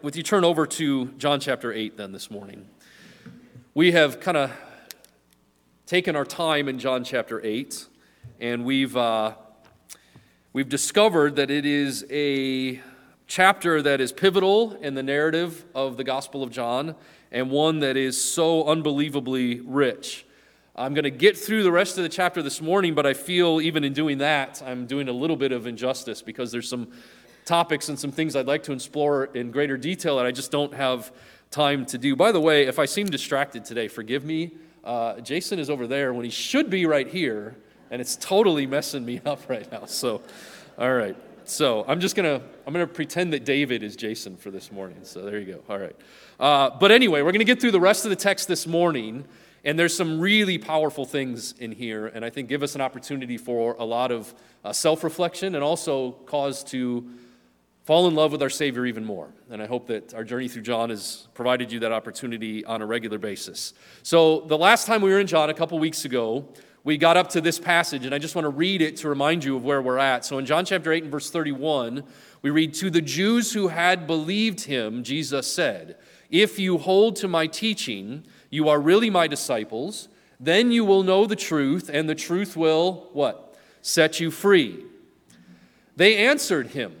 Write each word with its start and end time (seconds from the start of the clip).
with 0.00 0.14
you 0.14 0.22
turn 0.22 0.44
over 0.44 0.64
to 0.64 1.06
John 1.18 1.40
chapter 1.40 1.72
8 1.72 1.96
then 1.96 2.12
this 2.12 2.30
morning. 2.30 2.68
We 3.74 3.92
have 3.92 4.20
kind 4.20 4.36
of 4.36 4.52
taken 5.86 6.14
our 6.14 6.24
time 6.24 6.68
in 6.68 6.78
John 6.78 7.02
chapter 7.02 7.44
8, 7.44 7.86
and 8.40 8.64
we've, 8.64 8.96
uh, 8.96 9.34
we've 10.52 10.68
discovered 10.68 11.36
that 11.36 11.50
it 11.50 11.66
is 11.66 12.06
a 12.10 12.80
chapter 13.26 13.82
that 13.82 14.00
is 14.00 14.12
pivotal 14.12 14.74
in 14.74 14.94
the 14.94 15.02
narrative 15.02 15.64
of 15.74 15.96
the 15.96 16.04
Gospel 16.04 16.44
of 16.44 16.50
John 16.50 16.94
and 17.32 17.50
one 17.50 17.80
that 17.80 17.96
is 17.96 18.22
so 18.22 18.68
unbelievably 18.68 19.60
rich. 19.60 20.24
I'm 20.76 20.94
going 20.94 21.04
to 21.04 21.10
get 21.10 21.36
through 21.36 21.64
the 21.64 21.72
rest 21.72 21.98
of 21.98 22.04
the 22.04 22.08
chapter 22.08 22.40
this 22.40 22.62
morning, 22.62 22.94
but 22.94 23.04
I 23.04 23.14
feel 23.14 23.60
even 23.60 23.82
in 23.82 23.94
doing 23.94 24.18
that, 24.18 24.62
I'm 24.64 24.86
doing 24.86 25.08
a 25.08 25.12
little 25.12 25.36
bit 25.36 25.50
of 25.50 25.66
injustice 25.66 26.22
because 26.22 26.52
there's 26.52 26.68
some 26.68 26.92
topics 27.48 27.88
and 27.88 27.98
some 27.98 28.12
things 28.12 28.36
I'd 28.36 28.46
like 28.46 28.62
to 28.64 28.72
explore 28.72 29.24
in 29.24 29.50
greater 29.50 29.78
detail 29.78 30.18
that 30.18 30.26
I 30.26 30.30
just 30.30 30.52
don't 30.52 30.74
have 30.74 31.10
time 31.50 31.86
to 31.86 31.98
do. 31.98 32.14
By 32.14 32.30
the 32.30 32.40
way, 32.40 32.66
if 32.66 32.78
I 32.78 32.84
seem 32.84 33.06
distracted 33.06 33.64
today, 33.64 33.88
forgive 33.88 34.22
me. 34.22 34.52
Uh, 34.84 35.20
Jason 35.20 35.58
is 35.58 35.70
over 35.70 35.86
there 35.86 36.12
when 36.12 36.24
he 36.24 36.30
should 36.30 36.68
be 36.68 36.84
right 36.84 37.08
here, 37.08 37.56
and 37.90 38.00
it's 38.02 38.16
totally 38.16 38.66
messing 38.66 39.04
me 39.04 39.20
up 39.26 39.48
right 39.48 39.70
now. 39.72 39.86
So, 39.86 40.22
all 40.78 40.92
right. 40.92 41.16
So 41.44 41.86
I'm 41.88 41.98
just 41.98 42.14
gonna 42.14 42.42
I'm 42.66 42.74
gonna 42.74 42.86
pretend 42.86 43.32
that 43.32 43.46
David 43.46 43.82
is 43.82 43.96
Jason 43.96 44.36
for 44.36 44.50
this 44.50 44.70
morning. 44.70 44.98
So 45.02 45.22
there 45.22 45.38
you 45.38 45.54
go. 45.54 45.62
All 45.70 45.78
right. 45.78 45.96
Uh, 46.38 46.70
but 46.78 46.90
anyway, 46.90 47.22
we're 47.22 47.32
gonna 47.32 47.44
get 47.44 47.58
through 47.58 47.70
the 47.70 47.80
rest 47.80 48.04
of 48.04 48.10
the 48.10 48.16
text 48.16 48.48
this 48.48 48.66
morning, 48.66 49.24
and 49.64 49.78
there's 49.78 49.96
some 49.96 50.20
really 50.20 50.58
powerful 50.58 51.06
things 51.06 51.54
in 51.58 51.72
here, 51.72 52.08
and 52.08 52.22
I 52.22 52.28
think 52.28 52.50
give 52.50 52.62
us 52.62 52.74
an 52.74 52.82
opportunity 52.82 53.38
for 53.38 53.74
a 53.78 53.84
lot 53.84 54.12
of 54.12 54.34
uh, 54.62 54.74
self-reflection 54.74 55.54
and 55.54 55.64
also 55.64 56.12
cause 56.26 56.62
to 56.64 57.08
fall 57.88 58.06
in 58.06 58.14
love 58.14 58.32
with 58.32 58.42
our 58.42 58.50
Savior 58.50 58.84
even 58.84 59.02
more. 59.02 59.32
And 59.48 59.62
I 59.62 59.66
hope 59.66 59.86
that 59.86 60.12
our 60.12 60.22
journey 60.22 60.46
through 60.46 60.60
John 60.60 60.90
has 60.90 61.26
provided 61.32 61.72
you 61.72 61.80
that 61.80 61.90
opportunity 61.90 62.62
on 62.66 62.82
a 62.82 62.86
regular 62.86 63.16
basis. 63.16 63.72
So 64.02 64.40
the 64.40 64.58
last 64.58 64.86
time 64.86 65.00
we 65.00 65.08
were 65.08 65.20
in 65.20 65.26
John 65.26 65.48
a 65.48 65.54
couple 65.54 65.78
weeks 65.78 66.04
ago, 66.04 66.46
we 66.84 66.98
got 66.98 67.16
up 67.16 67.30
to 67.30 67.40
this 67.40 67.58
passage, 67.58 68.04
and 68.04 68.14
I 68.14 68.18
just 68.18 68.34
want 68.34 68.44
to 68.44 68.50
read 68.50 68.82
it 68.82 68.98
to 68.98 69.08
remind 69.08 69.42
you 69.42 69.56
of 69.56 69.64
where 69.64 69.80
we're 69.80 69.96
at. 69.96 70.26
So 70.26 70.36
in 70.36 70.44
John 70.44 70.66
chapter 70.66 70.92
8 70.92 71.04
and 71.04 71.10
verse 71.10 71.30
31, 71.30 72.04
we 72.42 72.50
read, 72.50 72.74
To 72.74 72.90
the 72.90 73.00
Jews 73.00 73.54
who 73.54 73.68
had 73.68 74.06
believed 74.06 74.64
him, 74.64 75.02
Jesus 75.02 75.50
said, 75.50 75.96
If 76.28 76.58
you 76.58 76.76
hold 76.76 77.16
to 77.16 77.26
my 77.26 77.46
teaching, 77.46 78.26
you 78.50 78.68
are 78.68 78.78
really 78.78 79.08
my 79.08 79.26
disciples. 79.26 80.10
Then 80.38 80.72
you 80.72 80.84
will 80.84 81.04
know 81.04 81.24
the 81.24 81.36
truth, 81.36 81.88
and 81.90 82.06
the 82.06 82.14
truth 82.14 82.54
will, 82.54 83.08
what? 83.14 83.56
Set 83.80 84.20
you 84.20 84.30
free. 84.30 84.84
They 85.96 86.18
answered 86.18 86.66
him, 86.66 86.94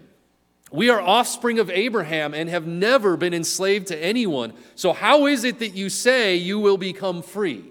We 0.70 0.90
are 0.90 1.00
offspring 1.00 1.58
of 1.58 1.70
Abraham 1.70 2.34
and 2.34 2.50
have 2.50 2.66
never 2.66 3.16
been 3.16 3.32
enslaved 3.32 3.86
to 3.88 4.02
anyone. 4.02 4.52
So 4.74 4.92
how 4.92 5.26
is 5.26 5.44
it 5.44 5.60
that 5.60 5.74
you 5.74 5.88
say 5.88 6.36
you 6.36 6.58
will 6.58 6.76
become 6.76 7.22
free? 7.22 7.64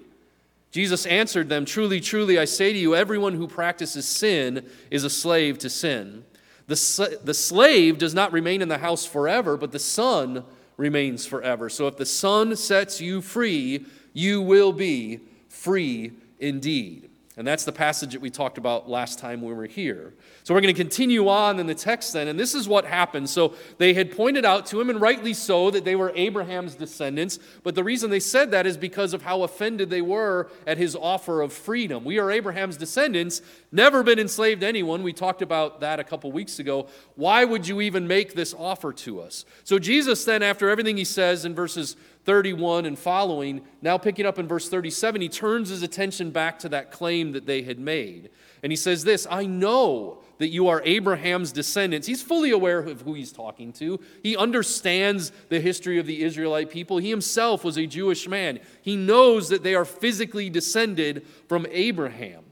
Jesus 0.71 1.05
answered 1.05 1.49
them, 1.49 1.65
Truly, 1.65 1.99
truly, 1.99 2.39
I 2.39 2.45
say 2.45 2.73
to 2.73 2.79
you, 2.79 2.95
everyone 2.95 3.33
who 3.33 3.47
practices 3.47 4.07
sin 4.07 4.65
is 4.91 5.03
a 5.03 5.09
slave 5.09 5.57
to 5.59 5.69
sin. 5.69 6.23
The, 6.67 7.19
the 7.23 7.33
slave 7.33 7.97
does 7.97 8.13
not 8.13 8.33
remain 8.33 8.61
in 8.61 8.67
the 8.67 8.79
house 8.79 9.05
forever, 9.05 9.57
but 9.57 9.71
the 9.71 9.79
son 9.79 10.43
remains 10.75 11.25
forever. 11.25 11.69
So 11.69 11.87
if 11.87 11.97
the 11.97 12.05
son 12.05 12.55
sets 12.55 12.99
you 12.99 13.21
free, 13.21 13.85
you 14.13 14.41
will 14.41 14.73
be 14.73 15.21
free 15.49 16.11
indeed. 16.39 17.09
And 17.37 17.45
that's 17.45 17.65
the 17.65 17.71
passage 17.71 18.13
that 18.13 18.21
we 18.21 18.31
talked 18.31 18.57
about 18.57 18.89
last 18.89 19.19
time 19.19 19.43
we 19.43 19.53
were 19.53 19.67
here. 19.67 20.15
So 20.43 20.55
we're 20.55 20.61
going 20.61 20.73
to 20.73 20.81
continue 20.81 21.29
on 21.29 21.59
in 21.59 21.67
the 21.67 21.75
text 21.75 22.13
then, 22.13 22.27
and 22.27 22.39
this 22.39 22.55
is 22.55 22.67
what 22.67 22.83
happened. 22.83 23.29
So 23.29 23.53
they 23.77 23.93
had 23.93 24.17
pointed 24.17 24.43
out 24.43 24.65
to 24.67 24.81
him, 24.81 24.89
and 24.89 24.99
rightly 24.99 25.35
so, 25.35 25.69
that 25.69 25.85
they 25.85 25.95
were 25.95 26.11
Abraham's 26.15 26.73
descendants. 26.73 27.37
But 27.61 27.75
the 27.75 27.83
reason 27.83 28.09
they 28.09 28.19
said 28.19 28.49
that 28.51 28.65
is 28.65 28.75
because 28.75 29.13
of 29.13 29.21
how 29.21 29.43
offended 29.43 29.91
they 29.91 30.01
were 30.01 30.49
at 30.65 30.79
his 30.79 30.95
offer 30.95 31.41
of 31.41 31.53
freedom. 31.53 32.03
We 32.03 32.17
are 32.17 32.31
Abraham's 32.31 32.75
descendants, 32.75 33.43
never 33.71 34.03
been 34.03 34.19
enslaved 34.19 34.61
to 34.61 34.67
anyone. 34.67 35.03
We 35.03 35.13
talked 35.13 35.41
about 35.41 35.81
that 35.81 35.99
a 35.99 36.03
couple 36.03 36.31
weeks 36.31 36.59
ago. 36.59 36.87
Why 37.15 37.43
would 37.43 37.67
you 37.67 37.81
even 37.81 38.07
make 38.07 38.33
this 38.33 38.53
offer 38.57 38.93
to 38.93 39.21
us? 39.21 39.45
So 39.63 39.79
Jesus 39.79 40.23
then, 40.25 40.43
after 40.43 40.69
everything 40.69 40.97
he 40.97 41.03
says 41.03 41.45
in 41.45 41.53
verses 41.53 41.95
31 42.25 42.85
and 42.85 42.97
following, 42.97 43.61
now 43.81 43.97
picking 43.97 44.25
up 44.25 44.39
in 44.39 44.47
verse 44.47 44.69
37, 44.69 45.21
he 45.21 45.29
turns 45.29 45.69
his 45.69 45.83
attention 45.83 46.31
back 46.31 46.59
to 46.59 46.69
that 46.69 46.91
claim 46.91 47.31
that 47.33 47.45
they 47.45 47.61
had 47.61 47.79
made. 47.79 48.29
And 48.63 48.71
he 48.71 48.75
says 48.75 49.03
this 49.03 49.27
I 49.29 49.45
know 49.45 50.19
that 50.39 50.49
you 50.49 50.67
are 50.67 50.81
Abraham's 50.85 51.51
descendants. 51.51 52.07
He's 52.07 52.21
fully 52.21 52.51
aware 52.51 52.79
of 52.79 53.01
who 53.01 53.13
he's 53.13 53.31
talking 53.31 53.73
to. 53.73 53.99
He 54.23 54.37
understands 54.37 55.31
the 55.49 55.59
history 55.59 55.97
of 55.99 56.05
the 56.05 56.23
Israelite 56.23 56.69
people. 56.69 56.97
He 56.97 57.09
himself 57.09 57.63
was 57.63 57.77
a 57.77 57.87
Jewish 57.87 58.27
man. 58.27 58.59
He 58.81 58.95
knows 58.95 59.49
that 59.49 59.63
they 59.63 59.75
are 59.75 59.85
physically 59.85 60.49
descended 60.49 61.25
from 61.47 61.65
Abraham. 61.71 62.43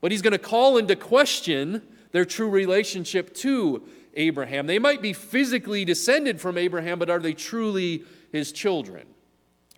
But 0.00 0.12
he's 0.12 0.22
going 0.22 0.32
to 0.32 0.38
call 0.38 0.76
into 0.76 0.96
question 0.96 1.82
their 2.12 2.24
true 2.24 2.48
relationship 2.48 3.34
to 3.36 3.82
Abraham. 4.14 4.66
They 4.66 4.78
might 4.78 5.02
be 5.02 5.12
physically 5.12 5.84
descended 5.84 6.40
from 6.40 6.58
Abraham, 6.58 6.98
but 6.98 7.10
are 7.10 7.18
they 7.18 7.34
truly 7.34 8.04
his 8.32 8.52
children. 8.52 9.06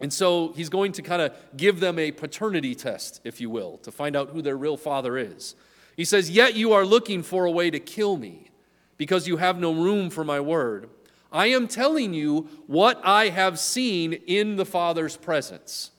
And 0.00 0.12
so 0.12 0.52
he's 0.52 0.68
going 0.68 0.92
to 0.92 1.02
kind 1.02 1.22
of 1.22 1.34
give 1.56 1.80
them 1.80 1.98
a 1.98 2.12
paternity 2.12 2.74
test, 2.74 3.20
if 3.24 3.40
you 3.40 3.50
will, 3.50 3.78
to 3.78 3.90
find 3.90 4.14
out 4.14 4.30
who 4.30 4.42
their 4.42 4.56
real 4.56 4.76
father 4.76 5.18
is. 5.18 5.56
He 5.96 6.04
says, 6.04 6.30
Yet 6.30 6.54
you 6.54 6.72
are 6.72 6.84
looking 6.86 7.22
for 7.22 7.44
a 7.44 7.50
way 7.50 7.70
to 7.70 7.80
kill 7.80 8.16
me 8.16 8.50
because 8.96 9.26
you 9.26 9.38
have 9.38 9.58
no 9.58 9.72
room 9.72 10.10
for 10.10 10.24
my 10.24 10.38
word. 10.38 10.88
I 11.32 11.46
am 11.48 11.68
telling 11.68 12.14
you 12.14 12.48
what 12.66 13.00
I 13.04 13.28
have 13.28 13.58
seen 13.58 14.12
in 14.12 14.56
the 14.56 14.64
Father's 14.64 15.16
presence. 15.16 15.90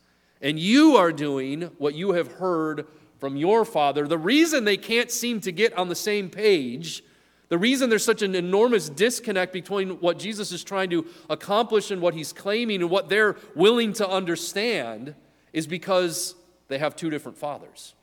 And 0.41 0.58
you 0.58 0.96
are 0.96 1.12
doing 1.12 1.63
what 1.78 1.96
you 1.96 2.13
have 2.13 2.34
heard 2.34 2.88
from 3.19 3.38
your 3.38 3.66
Father. 3.66 4.07
The 4.07 4.18
reason 4.18 4.66
they 4.66 4.78
can't 4.78 5.12
seem 5.12 5.41
to 5.41 5.52
get 5.52 5.78
on 5.78 5.90
the 5.90 5.96
same 5.96 6.30
page 6.30 7.03
the 7.50 7.57
reason 7.57 7.90
there's 7.90 8.06
such 8.06 8.22
an 8.22 8.35
enormous 8.35 8.90
disconnect 8.90 9.52
between 9.52 10.00
what 10.00 10.19
Jesus 10.19 10.52
is 10.52 10.63
trying 10.63 10.91
to 10.91 11.07
accomplish 11.29 11.90
and 11.90 12.00
what 12.00 12.13
he's 12.13 12.31
claiming 12.31 12.81
and 12.81 12.91
what 12.91 13.09
they're 13.09 13.38
willing 13.56 13.91
to 13.94 14.08
understand 14.08 15.16
is 15.52 15.66
because 15.66 16.35
they 16.68 16.78
have 16.78 16.96
two 16.96 17.09
different 17.09 17.40
fathers. 17.40 17.96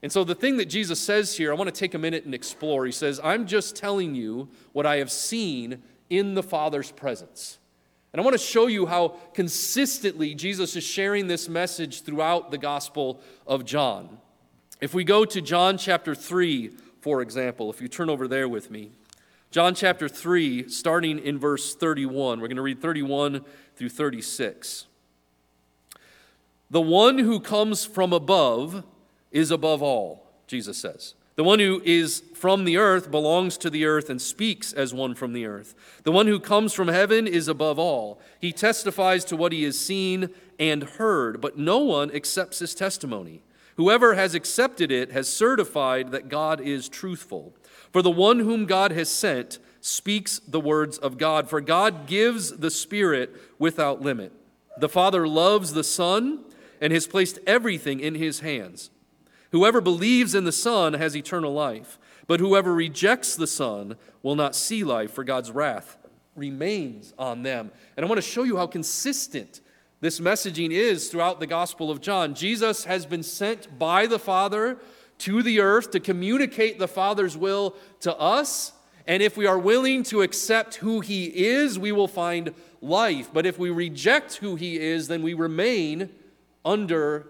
And 0.00 0.12
so, 0.12 0.22
the 0.22 0.34
thing 0.34 0.58
that 0.58 0.66
Jesus 0.66 1.00
says 1.00 1.36
here, 1.36 1.50
I 1.50 1.56
want 1.56 1.74
to 1.74 1.78
take 1.78 1.94
a 1.94 1.98
minute 1.98 2.24
and 2.24 2.34
explore. 2.34 2.86
He 2.86 2.92
says, 2.92 3.20
I'm 3.24 3.46
just 3.46 3.74
telling 3.74 4.14
you 4.14 4.48
what 4.72 4.86
I 4.86 4.96
have 4.96 5.10
seen 5.10 5.82
in 6.08 6.34
the 6.34 6.42
Father's 6.42 6.92
presence. 6.92 7.58
And 8.14 8.20
I 8.20 8.24
want 8.24 8.34
to 8.34 8.46
show 8.46 8.68
you 8.68 8.86
how 8.86 9.16
consistently 9.34 10.36
Jesus 10.36 10.76
is 10.76 10.84
sharing 10.84 11.26
this 11.26 11.48
message 11.48 12.02
throughout 12.02 12.52
the 12.52 12.58
Gospel 12.58 13.20
of 13.44 13.64
John. 13.64 14.18
If 14.80 14.94
we 14.94 15.02
go 15.02 15.24
to 15.24 15.40
John 15.40 15.76
chapter 15.76 16.14
3, 16.14 16.70
for 17.00 17.22
example, 17.22 17.70
if 17.70 17.82
you 17.82 17.88
turn 17.88 18.08
over 18.08 18.28
there 18.28 18.48
with 18.48 18.70
me, 18.70 18.92
John 19.50 19.74
chapter 19.74 20.08
3, 20.08 20.68
starting 20.68 21.18
in 21.18 21.40
verse 21.40 21.74
31, 21.74 22.38
we're 22.38 22.46
going 22.46 22.54
to 22.54 22.62
read 22.62 22.80
31 22.80 23.44
through 23.74 23.88
36. 23.88 24.86
The 26.70 26.80
one 26.80 27.18
who 27.18 27.40
comes 27.40 27.84
from 27.84 28.12
above 28.12 28.84
is 29.32 29.50
above 29.50 29.82
all, 29.82 30.24
Jesus 30.46 30.78
says. 30.78 31.14
The 31.36 31.44
one 31.44 31.58
who 31.58 31.82
is 31.84 32.22
from 32.34 32.64
the 32.64 32.76
earth 32.76 33.10
belongs 33.10 33.56
to 33.58 33.70
the 33.70 33.86
earth 33.86 34.08
and 34.08 34.22
speaks 34.22 34.72
as 34.72 34.94
one 34.94 35.14
from 35.14 35.32
the 35.32 35.46
earth. 35.46 35.74
The 36.04 36.12
one 36.12 36.28
who 36.28 36.38
comes 36.38 36.72
from 36.72 36.88
heaven 36.88 37.26
is 37.26 37.48
above 37.48 37.78
all. 37.78 38.20
He 38.40 38.52
testifies 38.52 39.24
to 39.26 39.36
what 39.36 39.52
he 39.52 39.64
has 39.64 39.78
seen 39.78 40.30
and 40.58 40.84
heard, 40.84 41.40
but 41.40 41.58
no 41.58 41.78
one 41.78 42.14
accepts 42.14 42.60
his 42.60 42.74
testimony. 42.74 43.42
Whoever 43.76 44.14
has 44.14 44.34
accepted 44.36 44.92
it 44.92 45.10
has 45.10 45.28
certified 45.28 46.12
that 46.12 46.28
God 46.28 46.60
is 46.60 46.88
truthful. 46.88 47.52
For 47.92 48.02
the 48.02 48.10
one 48.10 48.40
whom 48.40 48.66
God 48.66 48.92
has 48.92 49.08
sent 49.08 49.58
speaks 49.80 50.40
the 50.46 50.60
words 50.60 50.98
of 50.98 51.18
God, 51.18 51.50
for 51.50 51.60
God 51.60 52.06
gives 52.06 52.58
the 52.58 52.70
Spirit 52.70 53.34
without 53.58 54.00
limit. 54.00 54.32
The 54.78 54.88
Father 54.88 55.26
loves 55.26 55.72
the 55.72 55.84
Son 55.84 56.44
and 56.80 56.92
has 56.92 57.06
placed 57.06 57.38
everything 57.46 57.98
in 57.98 58.14
his 58.14 58.40
hands. 58.40 58.90
Whoever 59.54 59.80
believes 59.80 60.34
in 60.34 60.42
the 60.42 60.50
Son 60.50 60.94
has 60.94 61.16
eternal 61.16 61.52
life, 61.52 61.96
but 62.26 62.40
whoever 62.40 62.74
rejects 62.74 63.36
the 63.36 63.46
Son 63.46 63.94
will 64.20 64.34
not 64.34 64.56
see 64.56 64.82
life, 64.82 65.12
for 65.12 65.22
God's 65.22 65.52
wrath 65.52 65.96
remains 66.34 67.14
on 67.16 67.44
them. 67.44 67.70
And 67.96 68.04
I 68.04 68.08
want 68.08 68.20
to 68.20 68.28
show 68.28 68.42
you 68.42 68.56
how 68.56 68.66
consistent 68.66 69.60
this 70.00 70.18
messaging 70.18 70.72
is 70.72 71.08
throughout 71.08 71.38
the 71.38 71.46
Gospel 71.46 71.88
of 71.92 72.00
John. 72.00 72.34
Jesus 72.34 72.84
has 72.86 73.06
been 73.06 73.22
sent 73.22 73.78
by 73.78 74.06
the 74.06 74.18
Father 74.18 74.76
to 75.18 75.40
the 75.40 75.60
earth 75.60 75.92
to 75.92 76.00
communicate 76.00 76.80
the 76.80 76.88
Father's 76.88 77.36
will 77.36 77.76
to 78.00 78.12
us. 78.16 78.72
And 79.06 79.22
if 79.22 79.36
we 79.36 79.46
are 79.46 79.56
willing 79.56 80.02
to 80.04 80.22
accept 80.22 80.74
who 80.74 80.98
He 80.98 81.26
is, 81.26 81.78
we 81.78 81.92
will 81.92 82.08
find 82.08 82.54
life. 82.82 83.30
But 83.32 83.46
if 83.46 83.56
we 83.56 83.70
reject 83.70 84.34
who 84.34 84.56
He 84.56 84.80
is, 84.80 85.06
then 85.06 85.22
we 85.22 85.32
remain 85.32 86.10
under 86.64 87.28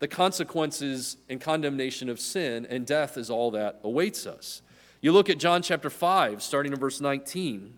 the 0.00 0.08
consequences 0.08 1.18
and 1.28 1.40
condemnation 1.40 2.08
of 2.08 2.18
sin, 2.18 2.66
and 2.68 2.86
death 2.86 3.16
is 3.16 3.30
all 3.30 3.50
that 3.52 3.78
awaits 3.84 4.26
us. 4.26 4.62
You 5.00 5.12
look 5.12 5.30
at 5.30 5.38
John 5.38 5.62
chapter 5.62 5.88
5, 5.88 6.42
starting 6.42 6.72
in 6.72 6.78
verse 6.78 7.00
19. 7.00 7.74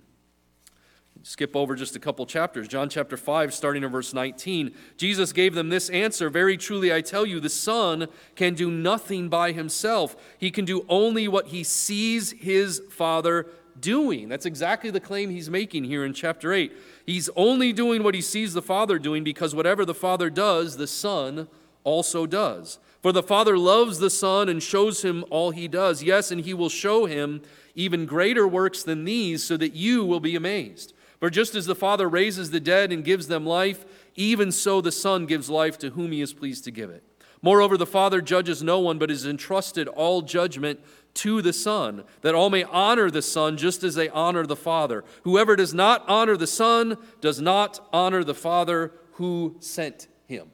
Skip 1.25 1.55
over 1.55 1.77
just 1.77 1.95
a 1.95 2.01
couple 2.01 2.27
chapters. 2.27 2.67
John 2.67 2.89
chapter 2.89 3.17
5, 3.17 3.55
starting 3.55 3.83
in 3.85 3.91
verse 3.91 4.15
19. 4.15 4.75
Jesus 4.97 5.33
gave 5.33 5.55
them 5.55 5.69
this 5.69 5.89
answer 5.91 6.31
Very 6.31 6.57
truly, 6.57 6.93
I 6.93 7.01
tell 7.01 7.27
you, 7.27 7.39
the 7.39 7.49
Son 7.49 8.09
can 8.35 8.55
do 8.55 8.71
nothing 8.71 9.29
by 9.29 9.53
himself. 9.53 10.17
He 10.39 10.51
can 10.51 10.65
do 10.65 10.85
only 10.89 11.29
what 11.29 11.49
he 11.49 11.63
sees 11.63 12.33
his 12.33 12.83
Father 12.91 13.47
doing. 13.79 14.29
That's 14.29 14.47
exactly 14.47 14.91
the 14.91 15.01
claim 15.01 15.31
he's 15.31 15.51
making 15.51 15.85
here 15.85 16.05
in 16.05 16.13
chapter 16.13 16.53
8. 16.53 16.73
He's 17.07 17.31
only 17.37 17.73
doing 17.73 18.03
what 18.03 18.15
he 18.15 18.21
sees 18.21 18.53
the 18.53 18.63
Father 18.63 18.99
doing 18.99 19.25
because 19.25 19.55
whatever 19.55 19.85
the 19.85 19.95
Father 19.95 20.29
does, 20.31 20.77
the 20.77 20.87
Son 20.87 21.49
also 21.85 22.27
does. 22.27 22.79
For 23.03 23.13
the 23.13 23.23
Father 23.23 23.59
loves 23.59 23.99
the 23.99 24.11
Son 24.11 24.49
and 24.49 24.63
shows 24.63 25.03
him 25.03 25.25
all 25.31 25.51
he 25.51 25.67
does. 25.67 26.03
Yes, 26.03 26.31
and 26.31 26.43
he 26.43 26.55
will 26.55 26.69
show 26.69 27.07
him 27.07 27.43
even 27.75 28.07
greater 28.07 28.47
works 28.47 28.83
than 28.83 29.05
these 29.05 29.43
so 29.43 29.57
that 29.57 29.75
you 29.75 30.05
will 30.05 30.21
be 30.21 30.37
amazed. 30.37 30.93
For 31.19 31.31
just 31.31 31.55
as 31.55 31.67
the 31.67 31.75
Father 31.75 32.09
raises 32.09 32.51
the 32.51 32.61
dead 32.61 32.93
and 32.93 33.05
gives 33.05 33.29
them 33.29 33.47
life, 33.47 33.85
even 34.15 34.53
so 34.53 34.81
the 34.81 34.93
Son 34.93 35.27
gives 35.27 35.51
life 35.51 35.79
to 35.79 35.91
whom 35.91 36.13
he 36.13 36.21
is 36.21 36.33
pleased 36.33 36.65
to 36.65 36.71
give 36.71 36.91
it. 36.91 37.03
Moreover, 37.43 37.77
the 37.77 37.87
Father 37.87 38.21
judges 38.21 38.63
no 38.63 38.79
one, 38.79 38.99
but 38.99 39.11
has 39.11 39.27
entrusted 39.27 39.89
all 39.89 40.23
judgment 40.23 40.79
to 41.15 41.43
the 41.43 41.53
Son, 41.53 42.05
that 42.23 42.35
all 42.35 42.51
may 42.51 42.63
honor 42.65 43.11
the 43.11 43.23
Son 43.23 43.57
just 43.57 43.83
as 43.83 43.97
they 43.97 44.09
honor 44.09 44.47
the 44.47 44.57
Father. 44.57 45.05
Whoever 45.25 45.57
does 45.57 45.75
not 45.75 46.05
honor 46.09 46.37
the 46.37 46.47
Son 46.47 46.97
does 47.21 47.41
not 47.41 47.81
honor 47.93 48.23
the 48.23 48.35
Father 48.35 48.93
who 49.15 49.57
sent 49.59 50.07
him. 50.27 50.51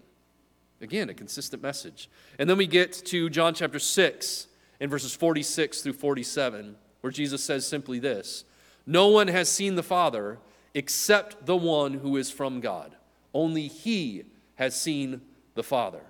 Again, 0.81 1.11
a 1.11 1.15
consistent 1.15 1.63
message. 1.63 2.09
And 2.39 2.49
then 2.49 2.57
we 2.57 2.67
get 2.67 2.93
to 3.07 3.29
John 3.31 3.55
chapter 3.55 3.79
6 3.79 4.47
in 4.81 4.91
verses 4.91 5.15
46 5.15 5.83
through 5.83 5.95
47, 5.95 6.77
where 7.01 7.11
Jesus 7.11 7.43
says 7.43 7.67
simply 7.67 7.99
this 7.99 8.45
No 8.87 9.09
one 9.09 9.29
has 9.29 9.49
seen 9.49 9.75
the 9.75 9.83
Father 9.83 10.39
except 10.75 11.47
the 11.47 11.57
one 11.57 11.95
who 11.95 12.17
is 12.17 12.31
from 12.31 12.61
God. 12.61 12.95
Only 13.35 13.67
he 13.67 14.25
has 14.55 14.79
seen 14.79 15.21
the 15.55 15.63
Father. 15.63 16.03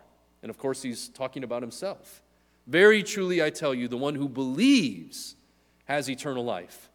And 0.43 0.51
of 0.51 0.59
course, 0.59 0.83
he's 0.83 1.09
talking 1.09 1.45
about 1.45 1.63
himself. 1.63 2.23
Very 2.67 3.03
truly, 3.03 3.43
I 3.43 3.51
tell 3.51 3.75
you, 3.75 3.89
the 3.89 3.97
one 3.97 4.15
who 4.15 4.29
believes 4.29 5.35
has 5.87 6.11
eternal 6.11 6.45
life. 6.45 6.91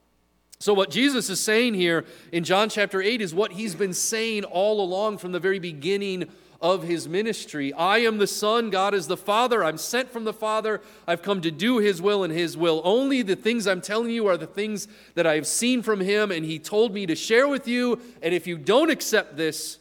So, 0.59 0.73
what 0.73 0.91
Jesus 0.91 1.29
is 1.29 1.41
saying 1.41 1.73
here 1.73 2.05
in 2.31 2.43
John 2.43 2.69
chapter 2.69 3.01
8 3.01 3.21
is 3.21 3.33
what 3.33 3.53
he's 3.53 3.75
been 3.75 3.93
saying 3.93 4.45
all 4.45 4.79
along 4.81 5.17
from 5.17 5.31
the 5.31 5.39
very 5.39 5.59
beginning 5.59 6.29
of 6.63 6.83
his 6.83 7.09
ministry. 7.09 7.73
I 7.73 7.99
am 7.99 8.17
the 8.17 8.25
Son, 8.25 8.69
God 8.69 8.93
is 8.93 9.07
the 9.07 9.17
Father. 9.17 9.63
I'm 9.63 9.77
sent 9.77 10.09
from 10.09 10.23
the 10.23 10.33
Father. 10.33 10.81
I've 11.05 11.21
come 11.21 11.41
to 11.41 11.51
do 11.51 11.77
his 11.79 12.01
will 12.01 12.23
and 12.23 12.33
his 12.33 12.55
will. 12.55 12.81
Only 12.85 13.21
the 13.21 13.35
things 13.35 13.67
I'm 13.67 13.81
telling 13.81 14.09
you 14.09 14.27
are 14.27 14.37
the 14.37 14.47
things 14.47 14.87
that 15.15 15.27
I've 15.27 15.45
seen 15.45 15.83
from 15.83 15.99
him, 15.99 16.31
and 16.31 16.45
he 16.45 16.57
told 16.57 16.93
me 16.93 17.05
to 17.05 17.15
share 17.15 17.49
with 17.49 17.67
you. 17.67 17.99
And 18.21 18.33
if 18.33 18.47
you 18.47 18.57
don't 18.57 18.89
accept 18.89 19.35
this, 19.35 19.77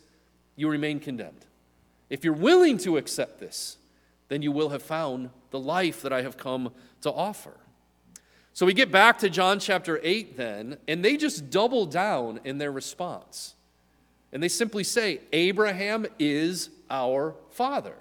you 0.57 0.69
remain 0.69 0.99
condemned. 0.99 1.47
If 2.11 2.25
you're 2.25 2.35
willing 2.35 2.77
to 2.79 2.97
accept 2.97 3.39
this, 3.39 3.79
then 4.29 4.43
you 4.43 4.51
will 4.51 4.71
have 4.71 4.83
found 4.83 5.31
the 5.51 5.61
life 5.61 6.03
that 6.03 6.13
I 6.13 6.23
have 6.23 6.37
come 6.37 6.73
to 7.03 7.13
offer. 7.13 7.55
So 8.55 8.67
we 8.67 8.75
get 8.75 8.91
back 8.91 9.19
to 9.21 9.31
John 9.31 9.61
chapter 9.61 10.01
8 10.03 10.37
then, 10.37 10.79
and 10.89 11.05
they 11.05 11.17
just 11.17 11.49
double 11.49 11.87
down 11.87 12.41
in 12.43 12.59
their 12.59 12.73
response. 12.73 13.55
And 14.33 14.43
they 14.43 14.49
simply 14.49 14.85
say, 14.85 15.21
Abraham 15.33 16.07
is 16.19 16.71
our 16.91 17.35
father. 17.51 17.97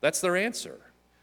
That's 0.00 0.20
their 0.20 0.36
answer. 0.36 0.78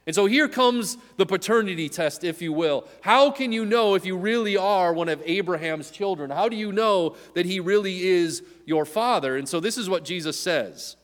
And 0.05 0.13
so 0.13 0.25
here 0.25 0.49
comes 0.49 0.97
the 1.15 1.25
paternity 1.25 1.87
test, 1.87 2.23
if 2.23 2.41
you 2.41 2.51
will. 2.51 2.85
How 3.01 3.31
can 3.31 3.51
you 3.51 3.65
know 3.65 3.95
if 3.95 4.05
you 4.05 4.17
really 4.17 4.57
are 4.57 4.93
one 4.93 5.07
of 5.07 5.21
Abraham's 5.25 5.89
children? 5.89 6.29
How 6.29 6.49
do 6.49 6.57
you 6.57 6.71
know 6.71 7.15
that 7.35 7.45
he 7.45 7.59
really 7.59 8.05
is 8.05 8.43
your 8.65 8.85
father? 8.85 9.37
And 9.37 9.47
so 9.47 9.59
this 9.59 9.77
is 9.77 9.89
what 9.89 10.03
Jesus 10.03 10.37
says 10.37 10.97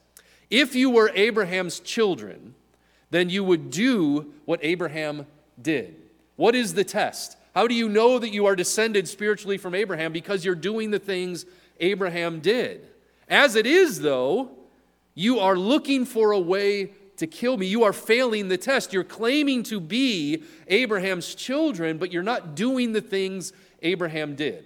If 0.50 0.76
you 0.76 0.90
were 0.90 1.12
Abraham's 1.16 1.80
children, 1.80 2.56
then 3.10 3.30
you 3.30 3.44
would 3.44 3.72
do 3.72 4.34
what 4.46 4.60
Abraham 4.62 5.26
did. 5.62 5.96
What 6.36 6.54
is 6.56 6.74
the 6.74 6.84
test? 6.84 7.38
How 7.56 7.68
do 7.68 7.74
you 7.74 7.90
know 7.90 8.20
that 8.20 8.30
you 8.30 8.46
are 8.46 8.56
descended 8.56 9.08
spiritually 9.08 9.58
from 9.58 9.74
Abraham? 9.74 10.12
Because 10.12 10.46
you're 10.46 10.56
doing 10.56 10.92
the 10.92 11.00
things 11.00 11.46
Abraham 11.80 12.40
did. 12.40 12.88
As 13.28 13.56
it 13.56 13.66
is, 13.66 14.02
though, 14.02 14.52
you 15.14 15.40
are 15.40 15.56
looking 15.56 16.06
for 16.06 16.32
a 16.32 16.40
way 16.40 16.94
to 17.18 17.28
kill 17.28 17.58
me. 17.58 17.68
You 17.68 17.84
are 17.84 17.94
failing 17.94 18.48
the 18.48 18.58
test. 18.58 18.94
You're 18.94 19.04
claiming 19.04 19.64
to 19.64 19.80
be 19.80 20.44
Abraham's 20.68 21.36
children, 21.36 21.98
but 21.98 22.12
you're 22.12 22.24
not 22.24 22.56
doing 22.56 22.94
the 22.94 23.02
things 23.02 23.54
Abraham 23.82 24.36
did. 24.36 24.66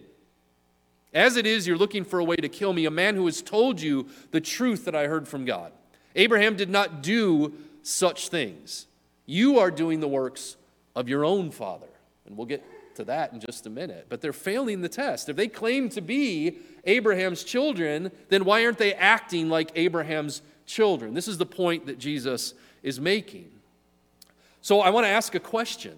As 1.13 1.36
it 1.36 1.45
is, 1.45 1.68
you're 1.68 1.77
looking 1.77 2.06
for 2.06 2.19
a 2.19 2.24
way 2.24 2.36
to 2.36 2.50
kill 2.50 2.74
me, 2.74 2.86
a 2.86 2.92
man 2.92 3.16
who 3.16 3.25
has 3.25 3.42
told 3.42 3.81
you 3.81 4.07
the 4.31 4.42
truth 4.42 4.86
that 4.86 4.95
I 4.95 5.07
heard 5.07 5.27
from 5.27 5.45
God. 5.45 5.71
Abraham 6.16 6.56
did 6.56 6.69
not 6.69 7.01
do 7.04 7.54
such 7.83 8.30
things. 8.30 8.88
You 9.25 9.59
are 9.59 9.71
doing 9.71 10.00
the 10.00 10.07
works 10.07 10.56
of 10.95 11.09
your 11.09 11.25
own 11.25 11.51
father. 11.51 11.88
And 12.25 12.38
we'll 12.38 12.48
get 12.48 12.63
to 12.95 13.04
that 13.06 13.34
in 13.34 13.40
just 13.40 13.66
a 13.66 13.69
minute. 13.69 14.07
But 14.10 14.22
they're 14.22 14.34
failing 14.34 14.81
the 14.81 14.90
test. 14.90 15.30
If 15.30 15.36
they 15.36 15.48
claim 15.48 15.90
to 15.90 16.01
be 16.01 16.57
Abraham's 16.86 17.44
children, 17.44 18.12
then 18.30 18.45
why 18.45 18.66
aren't 18.66 18.78
they 18.78 18.94
acting 18.94 19.50
like 19.50 19.72
Abraham's 19.75 20.42
children? 20.66 21.13
This 21.13 21.28
is 21.28 21.38
the 21.38 21.45
point 21.45 21.86
that 21.88 22.00
Jesus 22.00 22.54
is 22.81 23.00
making. 23.00 23.50
So 24.62 24.80
I 24.80 24.90
want 24.90 25.06
to 25.06 25.10
ask 25.10 25.36
a 25.36 25.40
question. 25.40 25.98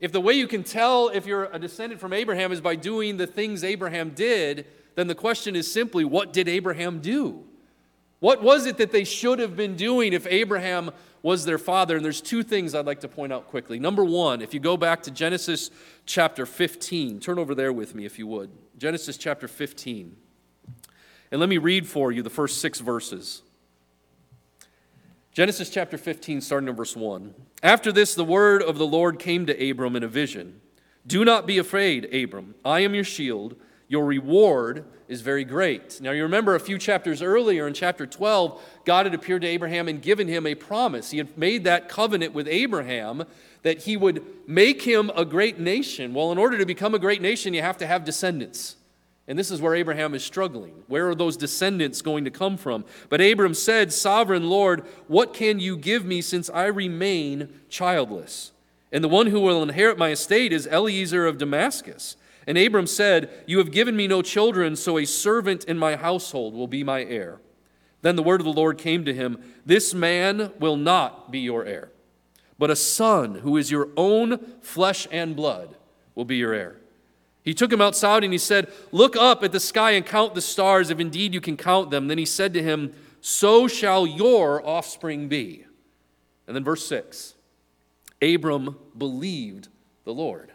If 0.00 0.12
the 0.12 0.20
way 0.20 0.34
you 0.34 0.48
can 0.48 0.64
tell 0.64 1.08
if 1.08 1.26
you're 1.26 1.44
a 1.44 1.58
descendant 1.58 2.00
from 2.00 2.12
Abraham 2.12 2.50
is 2.52 2.60
by 2.60 2.74
doing 2.74 3.18
the 3.18 3.26
things 3.26 3.62
Abraham 3.62 4.10
did, 4.10 4.66
then 4.94 5.06
the 5.06 5.14
question 5.14 5.54
is 5.54 5.70
simply 5.70 6.04
what 6.04 6.32
did 6.32 6.48
Abraham 6.48 7.00
do? 7.00 7.44
What 8.22 8.40
was 8.40 8.66
it 8.66 8.76
that 8.76 8.92
they 8.92 9.02
should 9.02 9.40
have 9.40 9.56
been 9.56 9.74
doing 9.74 10.12
if 10.12 10.28
Abraham 10.28 10.92
was 11.22 11.44
their 11.44 11.58
father? 11.58 11.96
And 11.96 12.04
there's 12.04 12.20
two 12.20 12.44
things 12.44 12.72
I'd 12.72 12.86
like 12.86 13.00
to 13.00 13.08
point 13.08 13.32
out 13.32 13.48
quickly. 13.48 13.80
Number 13.80 14.04
one, 14.04 14.42
if 14.42 14.54
you 14.54 14.60
go 14.60 14.76
back 14.76 15.02
to 15.02 15.10
Genesis 15.10 15.72
chapter 16.06 16.46
15, 16.46 17.18
turn 17.18 17.40
over 17.40 17.52
there 17.52 17.72
with 17.72 17.96
me 17.96 18.04
if 18.04 18.20
you 18.20 18.28
would. 18.28 18.52
Genesis 18.78 19.16
chapter 19.16 19.48
15. 19.48 20.14
And 21.32 21.40
let 21.40 21.48
me 21.48 21.58
read 21.58 21.88
for 21.88 22.12
you 22.12 22.22
the 22.22 22.30
first 22.30 22.60
six 22.60 22.78
verses. 22.78 23.42
Genesis 25.32 25.68
chapter 25.68 25.98
15, 25.98 26.42
starting 26.42 26.68
in 26.68 26.76
verse 26.76 26.94
1. 26.94 27.34
After 27.60 27.90
this, 27.90 28.14
the 28.14 28.22
word 28.22 28.62
of 28.62 28.78
the 28.78 28.86
Lord 28.86 29.18
came 29.18 29.46
to 29.46 29.70
Abram 29.70 29.96
in 29.96 30.04
a 30.04 30.08
vision 30.08 30.60
Do 31.04 31.24
not 31.24 31.44
be 31.44 31.58
afraid, 31.58 32.04
Abram. 32.14 32.54
I 32.64 32.80
am 32.84 32.94
your 32.94 33.02
shield. 33.02 33.56
Your 33.88 34.06
reward 34.06 34.84
is 35.12 35.20
very 35.20 35.44
great. 35.44 36.00
Now, 36.00 36.12
you 36.12 36.22
remember 36.22 36.54
a 36.54 36.60
few 36.60 36.78
chapters 36.78 37.20
earlier 37.20 37.66
in 37.66 37.74
chapter 37.74 38.06
12, 38.06 38.60
God 38.86 39.04
had 39.04 39.14
appeared 39.14 39.42
to 39.42 39.48
Abraham 39.48 39.86
and 39.86 40.00
given 40.00 40.26
him 40.26 40.46
a 40.46 40.54
promise. 40.54 41.10
He 41.10 41.18
had 41.18 41.36
made 41.36 41.64
that 41.64 41.90
covenant 41.90 42.32
with 42.32 42.48
Abraham 42.48 43.24
that 43.60 43.82
he 43.82 43.98
would 43.98 44.24
make 44.46 44.80
him 44.80 45.10
a 45.14 45.26
great 45.26 45.58
nation. 45.58 46.14
Well, 46.14 46.32
in 46.32 46.38
order 46.38 46.56
to 46.56 46.64
become 46.64 46.94
a 46.94 46.98
great 46.98 47.20
nation, 47.20 47.52
you 47.52 47.60
have 47.60 47.76
to 47.78 47.86
have 47.86 48.04
descendants. 48.04 48.76
And 49.28 49.38
this 49.38 49.50
is 49.50 49.60
where 49.60 49.74
Abraham 49.74 50.14
is 50.14 50.24
struggling. 50.24 50.72
Where 50.88 51.10
are 51.10 51.14
those 51.14 51.36
descendants 51.36 52.00
going 52.00 52.24
to 52.24 52.30
come 52.30 52.56
from? 52.56 52.86
But 53.10 53.20
Abram 53.20 53.52
said, 53.52 53.92
Sovereign 53.92 54.48
Lord, 54.48 54.80
what 55.08 55.34
can 55.34 55.60
you 55.60 55.76
give 55.76 56.06
me 56.06 56.22
since 56.22 56.48
I 56.48 56.66
remain 56.66 57.60
childless? 57.68 58.52
And 58.90 59.04
the 59.04 59.08
one 59.08 59.26
who 59.26 59.40
will 59.40 59.62
inherit 59.62 59.98
my 59.98 60.10
estate 60.10 60.54
is 60.54 60.66
Eliezer 60.66 61.26
of 61.26 61.36
Damascus. 61.36 62.16
And 62.46 62.58
Abram 62.58 62.86
said, 62.86 63.30
You 63.46 63.58
have 63.58 63.70
given 63.70 63.96
me 63.96 64.06
no 64.06 64.22
children, 64.22 64.76
so 64.76 64.98
a 64.98 65.04
servant 65.04 65.64
in 65.64 65.78
my 65.78 65.96
household 65.96 66.54
will 66.54 66.66
be 66.66 66.82
my 66.82 67.04
heir. 67.04 67.40
Then 68.02 68.16
the 68.16 68.22
word 68.22 68.40
of 68.40 68.44
the 68.44 68.52
Lord 68.52 68.78
came 68.78 69.04
to 69.04 69.14
him 69.14 69.38
This 69.64 69.94
man 69.94 70.52
will 70.58 70.76
not 70.76 71.30
be 71.30 71.38
your 71.38 71.64
heir, 71.64 71.90
but 72.58 72.70
a 72.70 72.76
son 72.76 73.36
who 73.36 73.56
is 73.56 73.70
your 73.70 73.88
own 73.96 74.38
flesh 74.60 75.06
and 75.10 75.36
blood 75.36 75.76
will 76.14 76.24
be 76.24 76.36
your 76.36 76.52
heir. 76.52 76.78
He 77.44 77.54
took 77.54 77.72
him 77.72 77.80
outside 77.80 78.22
and 78.22 78.32
he 78.32 78.38
said, 78.38 78.72
Look 78.92 79.16
up 79.16 79.42
at 79.42 79.52
the 79.52 79.60
sky 79.60 79.92
and 79.92 80.06
count 80.06 80.34
the 80.34 80.40
stars, 80.40 80.90
if 80.90 81.00
indeed 81.00 81.34
you 81.34 81.40
can 81.40 81.56
count 81.56 81.90
them. 81.90 82.08
Then 82.08 82.18
he 82.18 82.26
said 82.26 82.54
to 82.54 82.62
him, 82.62 82.92
So 83.20 83.66
shall 83.66 84.06
your 84.06 84.64
offspring 84.66 85.28
be. 85.28 85.64
And 86.46 86.56
then 86.56 86.64
verse 86.64 86.86
6 86.86 87.34
Abram 88.20 88.76
believed 88.96 89.68
the 90.04 90.14
Lord 90.14 90.52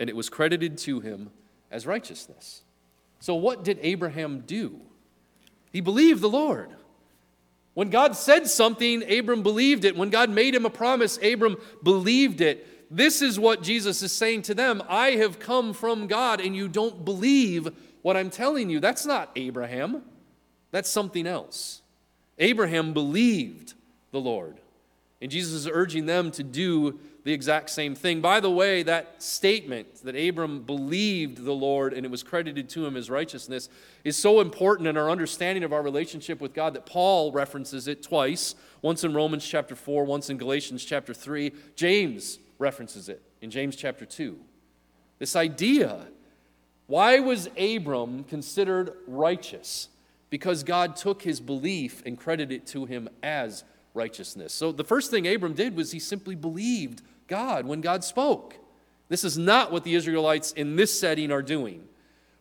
and 0.00 0.08
it 0.08 0.16
was 0.16 0.30
credited 0.30 0.78
to 0.78 0.98
him 0.98 1.30
as 1.70 1.86
righteousness. 1.86 2.62
So, 3.20 3.34
what 3.34 3.62
did 3.62 3.78
Abraham 3.82 4.40
do? 4.40 4.80
He 5.70 5.82
believed 5.82 6.22
the 6.22 6.28
Lord. 6.28 6.70
When 7.74 7.90
God 7.90 8.16
said 8.16 8.48
something, 8.48 9.04
Abram 9.12 9.42
believed 9.42 9.84
it. 9.84 9.96
When 9.96 10.10
God 10.10 10.30
made 10.30 10.54
him 10.54 10.64
a 10.64 10.70
promise, 10.70 11.18
Abram 11.22 11.56
believed 11.82 12.40
it. 12.40 12.66
This 12.90 13.22
is 13.22 13.38
what 13.38 13.62
Jesus 13.62 14.02
is 14.02 14.10
saying 14.10 14.42
to 14.42 14.54
them 14.54 14.82
I 14.88 15.10
have 15.10 15.38
come 15.38 15.74
from 15.74 16.06
God, 16.08 16.40
and 16.40 16.56
you 16.56 16.66
don't 16.66 17.04
believe 17.04 17.68
what 18.02 18.16
I'm 18.16 18.30
telling 18.30 18.70
you. 18.70 18.80
That's 18.80 19.04
not 19.04 19.30
Abraham, 19.36 20.02
that's 20.70 20.88
something 20.88 21.26
else. 21.26 21.82
Abraham 22.38 22.94
believed 22.94 23.74
the 24.12 24.20
Lord, 24.20 24.56
And 25.20 25.30
Jesus 25.30 25.52
is 25.52 25.68
urging 25.70 26.06
them 26.06 26.30
to 26.32 26.42
do 26.42 26.98
the 27.30 27.34
exact 27.34 27.70
same 27.70 27.94
thing. 27.94 28.20
By 28.20 28.40
the 28.40 28.50
way, 28.50 28.82
that 28.82 29.22
statement 29.22 30.02
that 30.02 30.16
Abram 30.16 30.62
believed 30.62 31.44
the 31.44 31.52
Lord 31.52 31.92
and 31.92 32.04
it 32.04 32.10
was 32.10 32.24
credited 32.24 32.68
to 32.70 32.84
him 32.84 32.96
as 32.96 33.08
righteousness 33.08 33.68
is 34.02 34.16
so 34.16 34.40
important 34.40 34.88
in 34.88 34.96
our 34.96 35.08
understanding 35.08 35.62
of 35.62 35.72
our 35.72 35.80
relationship 35.80 36.40
with 36.40 36.52
God 36.54 36.74
that 36.74 36.86
Paul 36.86 37.30
references 37.30 37.86
it 37.86 38.02
twice 38.02 38.56
once 38.82 39.04
in 39.04 39.14
Romans 39.14 39.46
chapter 39.46 39.76
4, 39.76 40.02
once 40.02 40.28
in 40.28 40.38
Galatians 40.38 40.84
chapter 40.84 41.14
3. 41.14 41.52
James 41.76 42.40
references 42.58 43.08
it 43.08 43.22
in 43.40 43.48
James 43.48 43.76
chapter 43.76 44.04
2. 44.04 44.36
This 45.20 45.36
idea 45.36 46.08
why 46.88 47.20
was 47.20 47.48
Abram 47.56 48.24
considered 48.24 48.94
righteous? 49.06 49.88
Because 50.30 50.64
God 50.64 50.96
took 50.96 51.22
his 51.22 51.38
belief 51.38 52.02
and 52.04 52.18
credited 52.18 52.62
it 52.62 52.66
to 52.68 52.86
him 52.86 53.08
as 53.22 53.62
righteousness. 53.94 54.52
So 54.52 54.72
the 54.72 54.82
first 54.82 55.10
thing 55.12 55.28
Abram 55.28 55.54
did 55.54 55.76
was 55.76 55.92
he 55.92 56.00
simply 56.00 56.34
believed 56.34 57.02
God 57.30 57.64
when 57.64 57.80
God 57.80 58.04
spoke. 58.04 58.56
This 59.08 59.24
is 59.24 59.38
not 59.38 59.72
what 59.72 59.84
the 59.84 59.94
Israelites 59.94 60.52
in 60.52 60.76
this 60.76 60.98
setting 60.98 61.32
are 61.32 61.42
doing. 61.42 61.88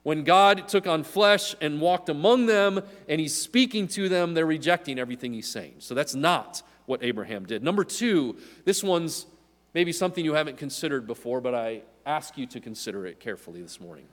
When 0.03 0.23
God 0.23 0.67
took 0.67 0.87
on 0.87 1.03
flesh 1.03 1.55
and 1.61 1.79
walked 1.79 2.09
among 2.09 2.47
them 2.47 2.81
and 3.07 3.21
he's 3.21 3.35
speaking 3.35 3.87
to 3.89 4.09
them, 4.09 4.33
they're 4.33 4.45
rejecting 4.45 4.99
everything 4.99 5.33
he's 5.33 5.47
saying. 5.49 5.75
So 5.79 5.93
that's 5.93 6.15
not 6.15 6.61
what 6.85 7.03
Abraham 7.03 7.45
did. 7.45 7.63
Number 7.63 7.83
two, 7.83 8.37
this 8.65 8.83
one's 8.83 9.25
maybe 9.73 9.91
something 9.91 10.25
you 10.25 10.33
haven't 10.33 10.57
considered 10.57 11.07
before, 11.07 11.39
but 11.39 11.53
I 11.53 11.83
ask 12.05 12.37
you 12.37 12.45
to 12.47 12.59
consider 12.59 13.05
it 13.05 13.19
carefully 13.19 13.61
this 13.61 13.79
morning. 13.79 14.05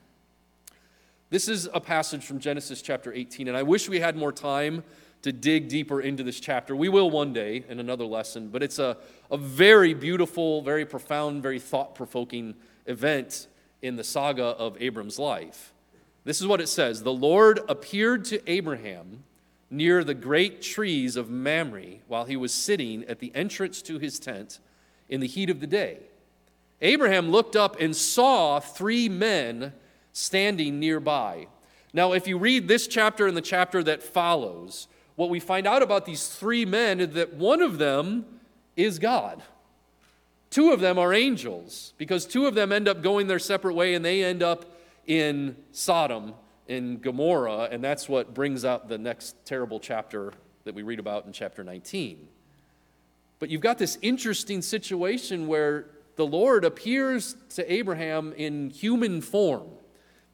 This 1.30 1.48
is 1.48 1.68
a 1.74 1.80
passage 1.80 2.24
from 2.24 2.38
Genesis 2.38 2.82
chapter 2.82 3.12
18, 3.12 3.48
and 3.48 3.56
I 3.56 3.62
wish 3.62 3.88
we 3.88 3.98
had 3.98 4.16
more 4.16 4.32
time 4.32 4.84
to 5.22 5.32
dig 5.32 5.68
deeper 5.68 6.00
into 6.00 6.22
this 6.22 6.40
chapter. 6.40 6.76
We 6.76 6.88
will 6.88 7.10
one 7.10 7.32
day 7.32 7.64
in 7.68 7.80
another 7.80 8.04
lesson, 8.04 8.48
but 8.48 8.62
it's 8.62 8.78
a, 8.78 8.96
a 9.30 9.36
very 9.36 9.94
beautiful, 9.94 10.62
very 10.62 10.86
profound, 10.86 11.42
very 11.42 11.58
thought 11.58 11.94
provoking 11.94 12.54
event 12.86 13.48
in 13.82 13.96
the 13.96 14.04
saga 14.04 14.44
of 14.44 14.80
Abram's 14.80 15.18
life. 15.18 15.72
This 16.24 16.40
is 16.40 16.46
what 16.46 16.60
it 16.60 16.68
says 16.68 17.02
The 17.02 17.12
Lord 17.12 17.60
appeared 17.68 18.24
to 18.26 18.50
Abraham 18.50 19.24
near 19.70 20.04
the 20.04 20.14
great 20.14 20.62
trees 20.62 21.16
of 21.16 21.30
Mamre 21.30 21.98
while 22.06 22.24
he 22.24 22.36
was 22.36 22.52
sitting 22.52 23.04
at 23.04 23.18
the 23.18 23.32
entrance 23.34 23.82
to 23.82 23.98
his 23.98 24.18
tent 24.18 24.60
in 25.08 25.20
the 25.20 25.26
heat 25.26 25.50
of 25.50 25.60
the 25.60 25.66
day. 25.66 25.98
Abraham 26.80 27.30
looked 27.30 27.56
up 27.56 27.80
and 27.80 27.96
saw 27.96 28.60
three 28.60 29.08
men 29.08 29.72
standing 30.12 30.78
nearby. 30.78 31.46
Now, 31.92 32.12
if 32.12 32.26
you 32.26 32.38
read 32.38 32.68
this 32.68 32.86
chapter 32.86 33.26
and 33.26 33.36
the 33.36 33.42
chapter 33.42 33.82
that 33.82 34.02
follows, 34.02 34.88
what 35.16 35.30
we 35.30 35.40
find 35.40 35.66
out 35.66 35.82
about 35.82 36.04
these 36.04 36.28
three 36.28 36.64
men 36.64 37.00
is 37.00 37.14
that 37.14 37.34
one 37.34 37.62
of 37.62 37.78
them 37.78 38.24
is 38.76 38.98
God. 38.98 39.42
Two 40.50 40.72
of 40.72 40.80
them 40.80 40.98
are 40.98 41.12
angels 41.12 41.94
because 41.98 42.24
two 42.24 42.46
of 42.46 42.54
them 42.54 42.70
end 42.70 42.86
up 42.86 43.02
going 43.02 43.26
their 43.26 43.38
separate 43.38 43.74
way 43.74 43.94
and 43.94 44.04
they 44.04 44.22
end 44.22 44.42
up 44.42 44.64
in 45.06 45.56
Sodom, 45.72 46.34
in 46.68 46.98
Gomorrah, 46.98 47.68
and 47.70 47.82
that's 47.82 48.08
what 48.08 48.34
brings 48.34 48.64
out 48.64 48.88
the 48.88 48.98
next 48.98 49.36
terrible 49.44 49.80
chapter 49.80 50.32
that 50.64 50.74
we 50.74 50.82
read 50.82 50.98
about 50.98 51.26
in 51.26 51.32
chapter 51.32 51.62
19. 51.62 52.28
But 53.38 53.50
you've 53.50 53.60
got 53.60 53.78
this 53.78 53.98
interesting 54.02 54.62
situation 54.62 55.46
where 55.46 55.86
the 56.16 56.26
Lord 56.26 56.64
appears 56.64 57.36
to 57.50 57.72
Abraham 57.72 58.32
in 58.36 58.70
human 58.70 59.20
form. 59.20 59.68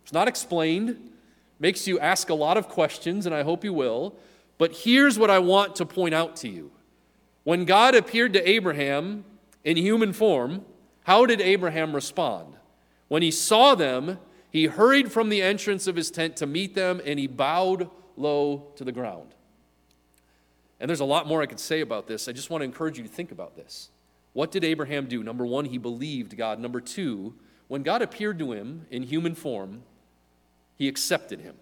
It's 0.04 0.12
not 0.12 0.28
explained, 0.28 1.10
makes 1.58 1.86
you 1.86 1.98
ask 1.98 2.30
a 2.30 2.34
lot 2.34 2.56
of 2.56 2.68
questions, 2.68 3.26
and 3.26 3.34
I 3.34 3.42
hope 3.42 3.64
you 3.64 3.72
will. 3.72 4.16
But 4.62 4.76
here's 4.76 5.18
what 5.18 5.28
I 5.28 5.40
want 5.40 5.74
to 5.74 5.84
point 5.84 6.14
out 6.14 6.36
to 6.36 6.48
you. 6.48 6.70
When 7.42 7.64
God 7.64 7.96
appeared 7.96 8.32
to 8.34 8.48
Abraham 8.48 9.24
in 9.64 9.76
human 9.76 10.12
form, 10.12 10.64
how 11.02 11.26
did 11.26 11.40
Abraham 11.40 11.92
respond? 11.92 12.54
When 13.08 13.22
he 13.22 13.32
saw 13.32 13.74
them, 13.74 14.20
he 14.52 14.66
hurried 14.66 15.10
from 15.10 15.30
the 15.30 15.42
entrance 15.42 15.88
of 15.88 15.96
his 15.96 16.12
tent 16.12 16.36
to 16.36 16.46
meet 16.46 16.76
them, 16.76 17.02
and 17.04 17.18
he 17.18 17.26
bowed 17.26 17.90
low 18.16 18.68
to 18.76 18.84
the 18.84 18.92
ground. 18.92 19.34
And 20.78 20.88
there's 20.88 21.00
a 21.00 21.04
lot 21.04 21.26
more 21.26 21.42
I 21.42 21.46
could 21.46 21.58
say 21.58 21.80
about 21.80 22.06
this. 22.06 22.28
I 22.28 22.32
just 22.32 22.48
want 22.48 22.60
to 22.60 22.64
encourage 22.64 22.96
you 22.96 23.02
to 23.02 23.10
think 23.10 23.32
about 23.32 23.56
this. 23.56 23.90
What 24.32 24.52
did 24.52 24.62
Abraham 24.62 25.06
do? 25.06 25.24
Number 25.24 25.44
one, 25.44 25.64
he 25.64 25.76
believed 25.78 26.36
God. 26.36 26.60
Number 26.60 26.80
two, 26.80 27.34
when 27.66 27.82
God 27.82 28.00
appeared 28.00 28.38
to 28.38 28.52
him 28.52 28.86
in 28.92 29.02
human 29.02 29.34
form, 29.34 29.82
he 30.76 30.86
accepted 30.86 31.40
him. 31.40 31.56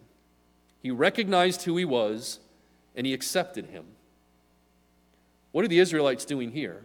He 0.82 0.90
recognized 0.90 1.62
who 1.62 1.78
he 1.78 1.86
was 1.86 2.40
and 2.94 3.06
he 3.06 3.14
accepted 3.14 3.66
him. 3.66 3.84
What 5.52 5.64
are 5.64 5.68
the 5.68 5.78
Israelites 5.78 6.24
doing 6.24 6.52
here? 6.52 6.82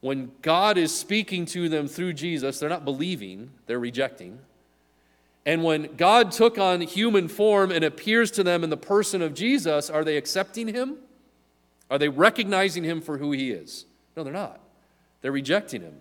When 0.00 0.32
God 0.42 0.78
is 0.78 0.94
speaking 0.96 1.46
to 1.46 1.68
them 1.68 1.86
through 1.86 2.14
Jesus, 2.14 2.58
they're 2.58 2.68
not 2.68 2.84
believing, 2.84 3.50
they're 3.66 3.78
rejecting. 3.78 4.38
And 5.44 5.62
when 5.64 5.96
God 5.96 6.32
took 6.32 6.58
on 6.58 6.80
human 6.82 7.28
form 7.28 7.70
and 7.70 7.84
appears 7.84 8.30
to 8.32 8.42
them 8.42 8.62
in 8.62 8.70
the 8.70 8.76
person 8.76 9.22
of 9.22 9.34
Jesus, 9.34 9.90
are 9.90 10.04
they 10.04 10.16
accepting 10.16 10.68
him? 10.68 10.96
Are 11.90 11.98
they 11.98 12.08
recognizing 12.08 12.84
him 12.84 13.00
for 13.00 13.18
who 13.18 13.32
he 13.32 13.50
is? 13.50 13.86
No, 14.16 14.24
they're 14.24 14.32
not. 14.32 14.60
They're 15.22 15.32
rejecting 15.32 15.82
him. 15.82 15.94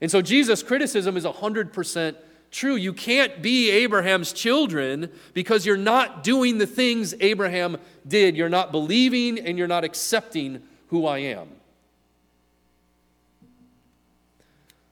And 0.00 0.10
so 0.10 0.22
Jesus' 0.22 0.62
criticism 0.62 1.16
is 1.16 1.24
100% 1.24 2.16
true. 2.50 2.76
You 2.76 2.92
can't 2.92 3.42
be 3.42 3.70
Abraham's 3.70 4.32
children 4.32 5.10
because 5.34 5.66
you're 5.66 5.76
not 5.76 6.24
doing 6.24 6.58
the 6.58 6.66
things 6.66 7.14
Abraham 7.20 7.78
did. 8.06 8.36
You're 8.36 8.48
not 8.48 8.72
believing 8.72 9.38
and 9.38 9.58
you're 9.58 9.68
not 9.68 9.84
accepting 9.84 10.62
who 10.88 11.06
I 11.06 11.18
am. 11.18 11.48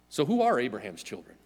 So, 0.08 0.24
who 0.24 0.42
are 0.42 0.58
Abraham's 0.58 1.02
children? 1.02 1.36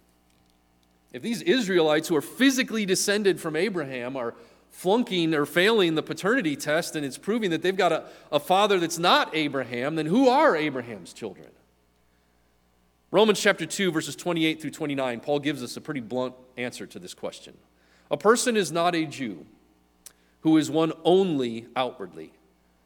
If 1.13 1.21
these 1.21 1.41
Israelites 1.41 2.07
who 2.07 2.15
are 2.15 2.21
physically 2.21 2.85
descended 2.85 3.39
from 3.41 3.55
Abraham 3.55 4.15
are 4.15 4.33
flunking 4.69 5.33
or 5.33 5.45
failing 5.45 5.95
the 5.95 6.03
paternity 6.03 6.55
test 6.55 6.95
and 6.95 7.05
it's 7.05 7.17
proving 7.17 7.49
that 7.51 7.61
they've 7.61 7.75
got 7.75 7.91
a, 7.91 8.05
a 8.31 8.39
father 8.39 8.79
that's 8.79 8.97
not 8.97 9.35
Abraham, 9.35 9.95
then 9.95 10.05
who 10.05 10.29
are 10.29 10.55
Abraham's 10.55 11.11
children? 11.11 11.50
Romans 13.13 13.41
chapter 13.41 13.65
2, 13.65 13.91
verses 13.91 14.15
28 14.15 14.61
through 14.61 14.71
29, 14.71 15.19
Paul 15.19 15.39
gives 15.39 15.61
us 15.61 15.75
a 15.75 15.81
pretty 15.81 15.99
blunt 15.99 16.33
answer 16.55 16.85
to 16.87 16.97
this 16.97 17.13
question. 17.13 17.57
A 18.09 18.15
person 18.15 18.55
is 18.55 18.71
not 18.71 18.95
a 18.95 19.05
Jew 19.05 19.45
who 20.41 20.55
is 20.55 20.71
one 20.71 20.93
only 21.03 21.67
outwardly, 21.75 22.31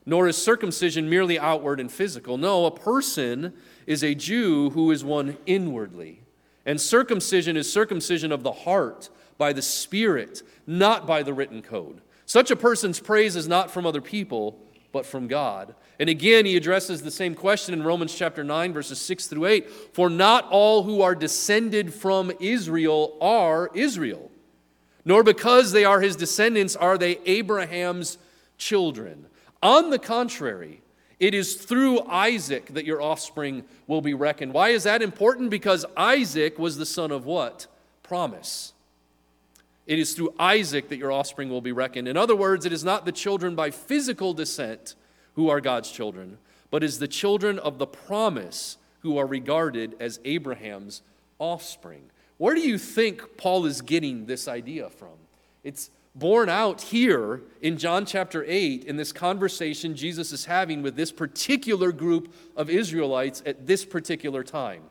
nor 0.03 0.27
is 0.27 0.35
circumcision 0.35 1.07
merely 1.09 1.37
outward 1.37 1.79
and 1.79 1.91
physical. 1.91 2.37
No, 2.37 2.65
a 2.65 2.71
person 2.71 3.53
is 3.85 4.03
a 4.03 4.15
Jew 4.15 4.71
who 4.71 4.89
is 4.89 5.03
one 5.03 5.37
inwardly. 5.45 6.21
And 6.65 6.81
circumcision 6.81 7.55
is 7.55 7.71
circumcision 7.71 8.31
of 8.31 8.41
the 8.41 8.51
heart 8.51 9.09
by 9.37 9.53
the 9.53 9.61
Spirit, 9.61 10.41
not 10.65 11.05
by 11.05 11.21
the 11.21 11.33
written 11.33 11.61
code. 11.61 12.01
Such 12.25 12.49
a 12.49 12.55
person's 12.55 12.99
praise 12.99 13.35
is 13.35 13.47
not 13.47 13.69
from 13.69 13.85
other 13.85 14.01
people, 14.01 14.59
but 14.95 15.05
from 15.05 15.27
God. 15.27 15.75
And 15.99 16.09
again, 16.09 16.45
he 16.45 16.55
addresses 16.55 17.01
the 17.01 17.11
same 17.11 17.35
question 17.35 17.73
in 17.73 17.83
Romans 17.83 18.15
chapter 18.15 18.45
9, 18.45 18.71
verses 18.71 18.97
6 19.01 19.27
through 19.27 19.45
8. 19.47 19.69
For 19.93 20.09
not 20.09 20.47
all 20.49 20.83
who 20.83 21.01
are 21.01 21.13
descended 21.13 21.93
from 21.93 22.31
Israel 22.39 23.17
are 23.19 23.69
Israel, 23.73 24.31
nor 25.03 25.21
because 25.21 25.73
they 25.73 25.83
are 25.83 25.99
his 25.99 26.15
descendants 26.15 26.77
are 26.77 26.97
they 26.97 27.17
Abraham's 27.25 28.17
children. 28.57 29.25
On 29.61 29.89
the 29.89 29.99
contrary, 29.99 30.81
it 31.19 31.33
is 31.33 31.55
through 31.55 31.99
Isaac 32.03 32.67
that 32.67 32.85
your 32.85 33.01
offspring 33.01 33.65
will 33.87 34.01
be 34.01 34.13
reckoned. 34.13 34.53
Why 34.53 34.69
is 34.69 34.83
that 34.83 35.01
important? 35.01 35.49
Because 35.49 35.85
Isaac 35.97 36.57
was 36.57 36.77
the 36.77 36.85
son 36.85 37.11
of 37.11 37.25
what? 37.25 37.67
Promise. 38.01 38.71
It 39.85 39.99
is 39.99 40.13
through 40.13 40.33
Isaac 40.39 40.89
that 40.89 40.97
your 40.97 41.11
offspring 41.11 41.49
will 41.49 41.61
be 41.61 41.71
reckoned. 41.71 42.07
In 42.07 42.17
other 42.17 42.35
words, 42.35 42.65
it 42.65 42.73
is 42.73 42.83
not 42.83 43.05
the 43.05 43.11
children 43.11 43.55
by 43.55 43.71
physical 43.71 44.33
descent 44.33 44.95
who 45.35 45.49
are 45.49 45.61
God's 45.61 45.91
children, 45.91 46.37
but 46.71 46.83
is 46.83 46.99
the 46.99 47.07
children 47.07 47.59
of 47.59 47.77
the 47.77 47.85
promise 47.85 48.77
who 49.01 49.17
are 49.17 49.27
regarded 49.27 49.95
as 49.99 50.19
Abraham's 50.25 51.01
offspring. 51.37 52.03
Where 52.37 52.55
do 52.55 52.61
you 52.61 52.77
think 52.77 53.37
Paul 53.37 53.65
is 53.65 53.81
getting 53.81 54.25
this 54.25 54.47
idea 54.47 54.89
from? 54.89 55.13
It's 55.63 55.91
borne 56.15 56.49
out 56.49 56.81
here 56.81 57.41
in 57.61 57.77
John 57.77 58.05
chapter 58.05 58.43
8 58.47 58.85
in 58.85 58.97
this 58.97 59.11
conversation 59.11 59.95
Jesus 59.95 60.31
is 60.31 60.45
having 60.45 60.81
with 60.81 60.95
this 60.95 61.11
particular 61.11 61.91
group 61.91 62.33
of 62.55 62.69
Israelites 62.69 63.43
at 63.45 63.67
this 63.67 63.85
particular 63.85 64.43
time. 64.43 64.81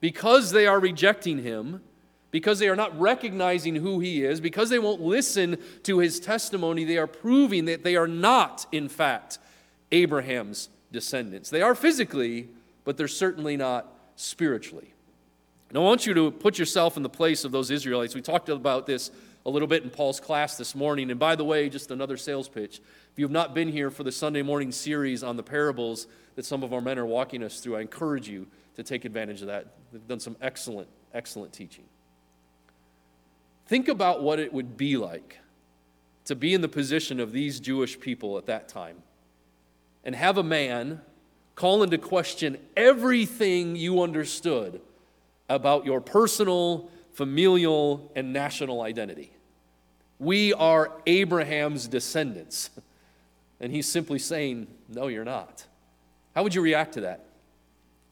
Because 0.00 0.50
they 0.50 0.66
are 0.66 0.80
rejecting 0.80 1.42
him, 1.42 1.82
because 2.30 2.58
they 2.58 2.68
are 2.68 2.76
not 2.76 2.98
recognizing 2.98 3.76
who 3.76 4.00
he 4.00 4.24
is, 4.24 4.40
because 4.40 4.68
they 4.68 4.78
won't 4.78 5.00
listen 5.00 5.58
to 5.84 5.98
his 5.98 6.20
testimony, 6.20 6.84
they 6.84 6.98
are 6.98 7.06
proving 7.06 7.66
that 7.66 7.84
they 7.84 7.96
are 7.96 8.08
not, 8.08 8.66
in 8.72 8.88
fact, 8.88 9.38
Abraham's 9.92 10.68
descendants. 10.92 11.50
They 11.50 11.62
are 11.62 11.74
physically, 11.74 12.48
but 12.84 12.96
they're 12.96 13.08
certainly 13.08 13.56
not 13.56 13.92
spiritually. 14.16 14.92
And 15.68 15.78
I 15.78 15.80
want 15.80 16.06
you 16.06 16.14
to 16.14 16.30
put 16.30 16.58
yourself 16.58 16.96
in 16.96 17.02
the 17.02 17.08
place 17.08 17.44
of 17.44 17.52
those 17.52 17.70
Israelites. 17.70 18.14
We 18.14 18.22
talked 18.22 18.48
about 18.48 18.86
this 18.86 19.10
a 19.44 19.50
little 19.50 19.68
bit 19.68 19.84
in 19.84 19.90
Paul's 19.90 20.20
class 20.20 20.56
this 20.56 20.74
morning. 20.74 21.10
And 21.10 21.20
by 21.20 21.36
the 21.36 21.44
way, 21.44 21.68
just 21.68 21.90
another 21.90 22.16
sales 22.16 22.48
pitch. 22.48 22.78
If 22.78 23.18
you 23.18 23.24
have 23.24 23.32
not 23.32 23.54
been 23.54 23.68
here 23.68 23.90
for 23.90 24.02
the 24.02 24.12
Sunday 24.12 24.42
morning 24.42 24.72
series 24.72 25.22
on 25.22 25.36
the 25.36 25.42
parables 25.42 26.06
that 26.34 26.44
some 26.44 26.62
of 26.62 26.72
our 26.72 26.80
men 26.80 26.98
are 26.98 27.06
walking 27.06 27.42
us 27.42 27.60
through, 27.60 27.76
I 27.76 27.80
encourage 27.80 28.28
you 28.28 28.46
to 28.74 28.82
take 28.82 29.04
advantage 29.04 29.40
of 29.40 29.46
that. 29.46 29.66
They've 29.92 30.06
done 30.06 30.20
some 30.20 30.36
excellent, 30.40 30.88
excellent 31.14 31.52
teaching. 31.52 31.84
Think 33.66 33.88
about 33.88 34.22
what 34.22 34.38
it 34.38 34.52
would 34.52 34.76
be 34.76 34.96
like 34.96 35.38
to 36.24 36.34
be 36.34 36.54
in 36.54 36.60
the 36.60 36.68
position 36.68 37.20
of 37.20 37.32
these 37.32 37.60
Jewish 37.60 37.98
people 37.98 38.38
at 38.38 38.46
that 38.46 38.68
time 38.68 39.02
and 40.04 40.14
have 40.14 40.38
a 40.38 40.42
man 40.42 41.00
call 41.54 41.82
into 41.82 41.98
question 41.98 42.58
everything 42.76 43.76
you 43.76 44.02
understood 44.02 44.80
about 45.48 45.84
your 45.84 46.00
personal, 46.00 46.90
familial, 47.12 48.12
and 48.14 48.32
national 48.32 48.82
identity. 48.82 49.32
We 50.18 50.52
are 50.54 50.92
Abraham's 51.06 51.88
descendants. 51.88 52.70
And 53.60 53.72
he's 53.72 53.88
simply 53.88 54.18
saying, 54.18 54.66
No, 54.88 55.08
you're 55.08 55.24
not. 55.24 55.66
How 56.34 56.42
would 56.42 56.54
you 56.54 56.60
react 56.60 56.94
to 56.94 57.00
that? 57.02 57.24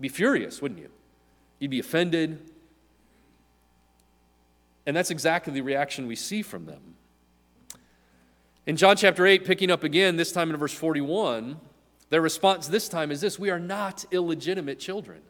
Be 0.01 0.09
furious, 0.09 0.63
wouldn't 0.63 0.81
you? 0.81 0.91
You'd 1.59 1.71
be 1.71 1.81
offended. 1.81 2.51
And 4.87 4.97
that's 4.97 5.11
exactly 5.11 5.53
the 5.53 5.62
reaction 5.62 6.07
we 6.07 6.17
see 6.17 6.43
from 6.43 6.67
them. 6.67 6.95
In 8.67 8.76
John 8.76 8.97
chapter 8.97 9.26
8, 9.26 9.45
picking 9.45 9.71
up 9.71 9.85
again, 9.85 10.17
this 10.17 10.33
time 10.33 10.50
in 10.50 10.57
verse 10.57 10.73
41, 10.73 11.59
their 12.11 12.21
response 12.21 12.67
this 12.67 12.88
time 12.88 13.11
is 13.11 13.21
this 13.21 13.38
We 13.38 13.50
are 13.50 13.61
not 13.61 14.05
illegitimate 14.11 14.79
children. 14.79 15.21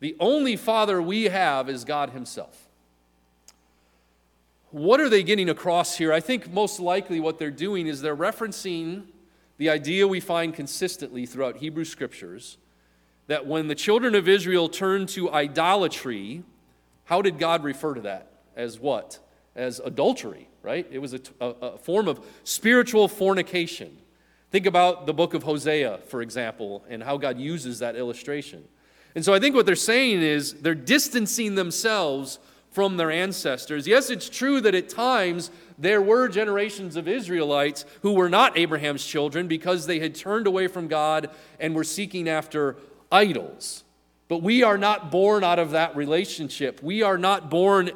The 0.00 0.16
only 0.20 0.56
father 0.56 1.00
we 1.00 1.24
have 1.24 1.68
is 1.68 1.84
God 1.84 2.10
Himself. 2.10 2.68
What 4.70 5.00
are 5.00 5.08
they 5.08 5.22
getting 5.22 5.48
across 5.48 5.96
here? 5.96 6.12
I 6.12 6.20
think 6.20 6.52
most 6.52 6.80
likely 6.80 7.20
what 7.20 7.38
they're 7.38 7.50
doing 7.50 7.86
is 7.86 8.00
they're 8.00 8.16
referencing 8.16 9.04
the 9.56 9.70
idea 9.70 10.06
we 10.06 10.20
find 10.20 10.52
consistently 10.52 11.26
throughout 11.26 11.58
Hebrew 11.58 11.84
scriptures 11.84 12.58
that 13.28 13.46
when 13.46 13.68
the 13.68 13.74
children 13.74 14.14
of 14.14 14.28
Israel 14.28 14.68
turned 14.68 15.08
to 15.10 15.30
idolatry, 15.30 16.42
how 17.04 17.22
did 17.22 17.38
God 17.38 17.64
refer 17.64 17.94
to 17.94 18.00
that? 18.02 18.30
As 18.56 18.78
what? 18.78 19.18
As 19.54 19.80
adultery, 19.80 20.48
right? 20.62 20.86
It 20.90 20.98
was 20.98 21.14
a, 21.14 21.20
a, 21.40 21.46
a 21.46 21.78
form 21.78 22.08
of 22.08 22.24
spiritual 22.44 23.08
fornication. 23.08 23.96
Think 24.50 24.66
about 24.66 25.06
the 25.06 25.14
book 25.14 25.34
of 25.34 25.42
Hosea, 25.42 25.98
for 26.08 26.22
example, 26.22 26.84
and 26.88 27.02
how 27.02 27.16
God 27.16 27.38
uses 27.38 27.80
that 27.80 27.96
illustration. 27.96 28.64
And 29.14 29.24
so 29.24 29.34
I 29.34 29.40
think 29.40 29.54
what 29.54 29.66
they're 29.66 29.76
saying 29.76 30.22
is 30.22 30.54
they're 30.54 30.74
distancing 30.74 31.54
themselves 31.54 32.38
from 32.70 32.96
their 32.96 33.10
ancestors. 33.10 33.86
Yes, 33.86 34.10
it's 34.10 34.28
true 34.28 34.60
that 34.60 34.74
at 34.74 34.88
times 34.88 35.52
there 35.78 36.02
were 36.02 36.26
generations 36.28 36.96
of 36.96 37.06
Israelites 37.06 37.84
who 38.02 38.14
were 38.14 38.28
not 38.28 38.58
Abraham's 38.58 39.04
children 39.06 39.46
because 39.46 39.86
they 39.86 40.00
had 40.00 40.14
turned 40.14 40.48
away 40.48 40.66
from 40.66 40.88
God 40.88 41.30
and 41.60 41.74
were 41.74 41.84
seeking 41.84 42.28
after 42.28 42.76
idols. 43.12 43.84
But 44.34 44.42
we 44.42 44.64
are 44.64 44.76
not 44.76 45.12
born 45.12 45.44
out 45.44 45.60
of 45.60 45.70
that 45.70 45.94
relationship. 45.94 46.82
We 46.82 47.02
are 47.02 47.16
not 47.16 47.50
born 47.50 47.92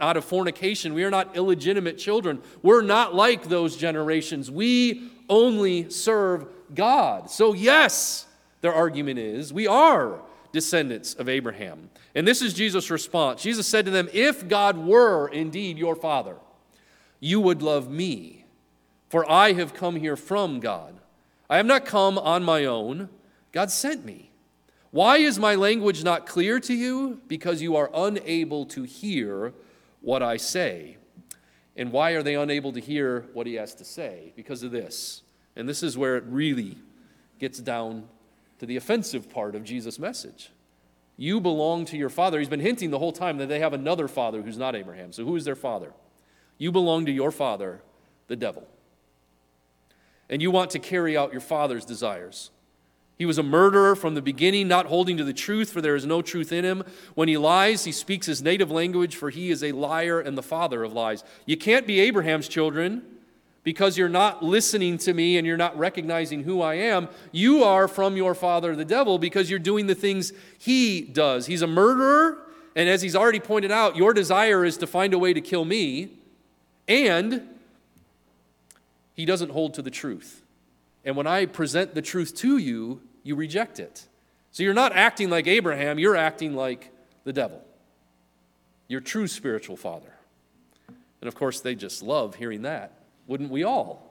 out 0.00 0.16
of 0.16 0.24
fornication. 0.24 0.94
We 0.94 1.04
are 1.04 1.12
not 1.12 1.36
illegitimate 1.36 1.96
children. 1.96 2.42
We're 2.60 2.82
not 2.82 3.14
like 3.14 3.44
those 3.44 3.76
generations. 3.76 4.50
We 4.50 5.12
only 5.28 5.88
serve 5.88 6.48
God. 6.74 7.30
So, 7.30 7.52
yes, 7.52 8.26
their 8.62 8.74
argument 8.74 9.20
is 9.20 9.52
we 9.52 9.68
are 9.68 10.22
descendants 10.50 11.14
of 11.14 11.28
Abraham. 11.28 11.88
And 12.16 12.26
this 12.26 12.42
is 12.42 12.52
Jesus' 12.52 12.90
response. 12.90 13.40
Jesus 13.40 13.68
said 13.68 13.84
to 13.84 13.92
them, 13.92 14.08
If 14.12 14.48
God 14.48 14.76
were 14.76 15.28
indeed 15.28 15.78
your 15.78 15.94
father, 15.94 16.34
you 17.20 17.40
would 17.40 17.62
love 17.62 17.88
me, 17.88 18.44
for 19.08 19.30
I 19.30 19.52
have 19.52 19.72
come 19.72 19.94
here 19.94 20.16
from 20.16 20.58
God. 20.58 20.98
I 21.48 21.58
have 21.58 21.66
not 21.66 21.86
come 21.86 22.18
on 22.18 22.42
my 22.42 22.64
own, 22.64 23.08
God 23.52 23.70
sent 23.70 24.04
me. 24.04 24.32
Why 24.96 25.18
is 25.18 25.38
my 25.38 25.56
language 25.56 26.04
not 26.04 26.24
clear 26.24 26.58
to 26.60 26.72
you? 26.72 27.20
Because 27.28 27.60
you 27.60 27.76
are 27.76 27.90
unable 27.92 28.64
to 28.64 28.84
hear 28.84 29.52
what 30.00 30.22
I 30.22 30.38
say. 30.38 30.96
And 31.76 31.92
why 31.92 32.12
are 32.12 32.22
they 32.22 32.34
unable 32.34 32.72
to 32.72 32.80
hear 32.80 33.26
what 33.34 33.46
he 33.46 33.56
has 33.56 33.74
to 33.74 33.84
say? 33.84 34.32
Because 34.36 34.62
of 34.62 34.70
this. 34.70 35.20
And 35.54 35.68
this 35.68 35.82
is 35.82 35.98
where 35.98 36.16
it 36.16 36.24
really 36.26 36.78
gets 37.38 37.58
down 37.58 38.08
to 38.58 38.64
the 38.64 38.78
offensive 38.78 39.28
part 39.28 39.54
of 39.54 39.64
Jesus' 39.64 39.98
message. 39.98 40.48
You 41.18 41.42
belong 41.42 41.84
to 41.84 41.98
your 41.98 42.08
father. 42.08 42.38
He's 42.38 42.48
been 42.48 42.60
hinting 42.60 42.90
the 42.90 42.98
whole 42.98 43.12
time 43.12 43.36
that 43.36 43.50
they 43.50 43.60
have 43.60 43.74
another 43.74 44.08
father 44.08 44.40
who's 44.40 44.56
not 44.56 44.74
Abraham. 44.74 45.12
So, 45.12 45.26
who 45.26 45.36
is 45.36 45.44
their 45.44 45.56
father? 45.56 45.92
You 46.56 46.72
belong 46.72 47.04
to 47.04 47.12
your 47.12 47.30
father, 47.30 47.82
the 48.28 48.36
devil. 48.36 48.66
And 50.30 50.40
you 50.40 50.50
want 50.50 50.70
to 50.70 50.78
carry 50.78 51.18
out 51.18 51.32
your 51.32 51.42
father's 51.42 51.84
desires. 51.84 52.50
He 53.18 53.24
was 53.24 53.38
a 53.38 53.42
murderer 53.42 53.96
from 53.96 54.14
the 54.14 54.22
beginning, 54.22 54.68
not 54.68 54.86
holding 54.86 55.16
to 55.16 55.24
the 55.24 55.32
truth, 55.32 55.70
for 55.70 55.80
there 55.80 55.96
is 55.96 56.04
no 56.04 56.20
truth 56.20 56.52
in 56.52 56.64
him. 56.64 56.84
When 57.14 57.28
he 57.28 57.38
lies, 57.38 57.84
he 57.84 57.92
speaks 57.92 58.26
his 58.26 58.42
native 58.42 58.70
language, 58.70 59.16
for 59.16 59.30
he 59.30 59.50
is 59.50 59.64
a 59.64 59.72
liar 59.72 60.20
and 60.20 60.36
the 60.36 60.42
father 60.42 60.84
of 60.84 60.92
lies. 60.92 61.24
You 61.46 61.56
can't 61.56 61.86
be 61.86 61.98
Abraham's 62.00 62.46
children 62.46 63.02
because 63.66 63.98
you're 63.98 64.08
not 64.08 64.44
listening 64.44 64.96
to 64.96 65.12
me 65.12 65.36
and 65.36 65.44
you're 65.44 65.56
not 65.56 65.76
recognizing 65.76 66.44
who 66.44 66.62
I 66.62 66.74
am, 66.74 67.08
you 67.32 67.64
are 67.64 67.88
from 67.88 68.16
your 68.16 68.32
father, 68.32 68.76
the 68.76 68.84
devil, 68.84 69.18
because 69.18 69.50
you're 69.50 69.58
doing 69.58 69.88
the 69.88 69.94
things 69.96 70.32
he 70.56 71.00
does. 71.00 71.46
He's 71.46 71.62
a 71.62 71.66
murderer, 71.66 72.46
and 72.76 72.88
as 72.88 73.02
he's 73.02 73.16
already 73.16 73.40
pointed 73.40 73.72
out, 73.72 73.96
your 73.96 74.14
desire 74.14 74.64
is 74.64 74.76
to 74.76 74.86
find 74.86 75.12
a 75.14 75.18
way 75.18 75.32
to 75.32 75.40
kill 75.40 75.64
me, 75.64 76.10
and 76.86 77.42
he 79.14 79.24
doesn't 79.24 79.50
hold 79.50 79.74
to 79.74 79.82
the 79.82 79.90
truth. 79.90 80.42
And 81.04 81.16
when 81.16 81.26
I 81.26 81.46
present 81.46 81.96
the 81.96 82.02
truth 82.02 82.36
to 82.36 82.58
you, 82.58 83.00
you 83.26 83.34
reject 83.34 83.80
it. 83.80 84.06
So 84.52 84.62
you're 84.62 84.74
not 84.74 84.92
acting 84.92 85.28
like 85.28 85.46
Abraham, 85.46 85.98
you're 85.98 86.16
acting 86.16 86.54
like 86.54 86.92
the 87.24 87.32
devil, 87.32 87.62
your 88.88 89.00
true 89.00 89.26
spiritual 89.26 89.76
father. 89.76 90.12
And 91.20 91.28
of 91.28 91.34
course, 91.34 91.60
they 91.60 91.74
just 91.74 92.02
love 92.02 92.36
hearing 92.36 92.62
that. 92.62 92.92
Wouldn't 93.26 93.50
we 93.50 93.64
all? 93.64 94.02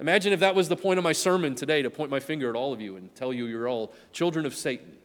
Imagine 0.00 0.32
if 0.32 0.40
that 0.40 0.54
was 0.54 0.68
the 0.68 0.76
point 0.76 0.98
of 0.98 1.04
my 1.04 1.12
sermon 1.12 1.54
today 1.54 1.82
to 1.82 1.90
point 1.90 2.10
my 2.10 2.18
finger 2.18 2.50
at 2.50 2.56
all 2.56 2.72
of 2.72 2.80
you 2.80 2.96
and 2.96 3.14
tell 3.14 3.32
you 3.32 3.46
you're 3.46 3.68
all 3.68 3.92
children 4.12 4.44
of 4.44 4.54
Satan. 4.54 4.96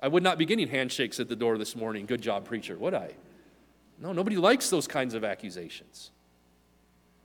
I 0.00 0.08
would 0.08 0.22
not 0.22 0.36
be 0.36 0.44
getting 0.44 0.68
handshakes 0.68 1.20
at 1.20 1.28
the 1.28 1.36
door 1.36 1.56
this 1.56 1.74
morning. 1.74 2.04
Good 2.04 2.20
job, 2.20 2.44
preacher, 2.44 2.76
would 2.76 2.92
I? 2.92 3.14
No, 3.98 4.12
nobody 4.12 4.36
likes 4.36 4.68
those 4.68 4.86
kinds 4.86 5.14
of 5.14 5.24
accusations. 5.24 6.10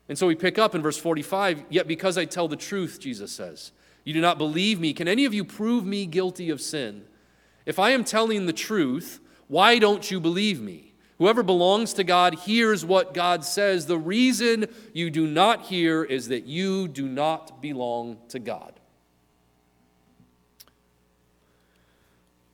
And 0.08 0.18
so 0.18 0.26
we 0.28 0.36
pick 0.36 0.58
up 0.58 0.74
in 0.74 0.82
verse 0.82 0.98
45 0.98 1.66
Yet 1.70 1.88
because 1.88 2.18
I 2.18 2.26
tell 2.26 2.48
the 2.48 2.56
truth, 2.56 3.00
Jesus 3.00 3.32
says, 3.32 3.72
you 4.08 4.14
do 4.14 4.22
not 4.22 4.38
believe 4.38 4.80
me. 4.80 4.94
Can 4.94 5.10
any 5.10 5.26
of 5.26 5.34
you 5.34 5.44
prove 5.44 5.86
me 5.86 6.06
guilty 6.06 6.50
of 6.50 6.62
sin? 6.62 7.04
If 7.66 7.78
I 7.78 7.90
am 7.90 8.06
telling 8.06 8.46
the 8.46 8.54
truth, 8.54 9.20
why 9.50 9.80
don't 9.80 10.10
you 10.10 10.22
believe 10.22 10.62
me? 10.62 10.94
Whoever 11.18 11.44
belongs 11.44 11.92
to 11.96 12.06
God 12.06 12.36
hears 12.36 12.86
what 12.86 13.14
God 13.14 13.44
says. 13.44 13.86
The 13.86 13.98
reason 13.98 14.68
you 14.94 15.10
do 15.10 15.28
not 15.28 15.64
hear 15.64 16.06
is 16.06 16.30
that 16.30 16.46
you 16.46 16.88
do 16.88 17.06
not 17.06 17.62
belong 17.62 18.20
to 18.30 18.40
God. 18.40 18.80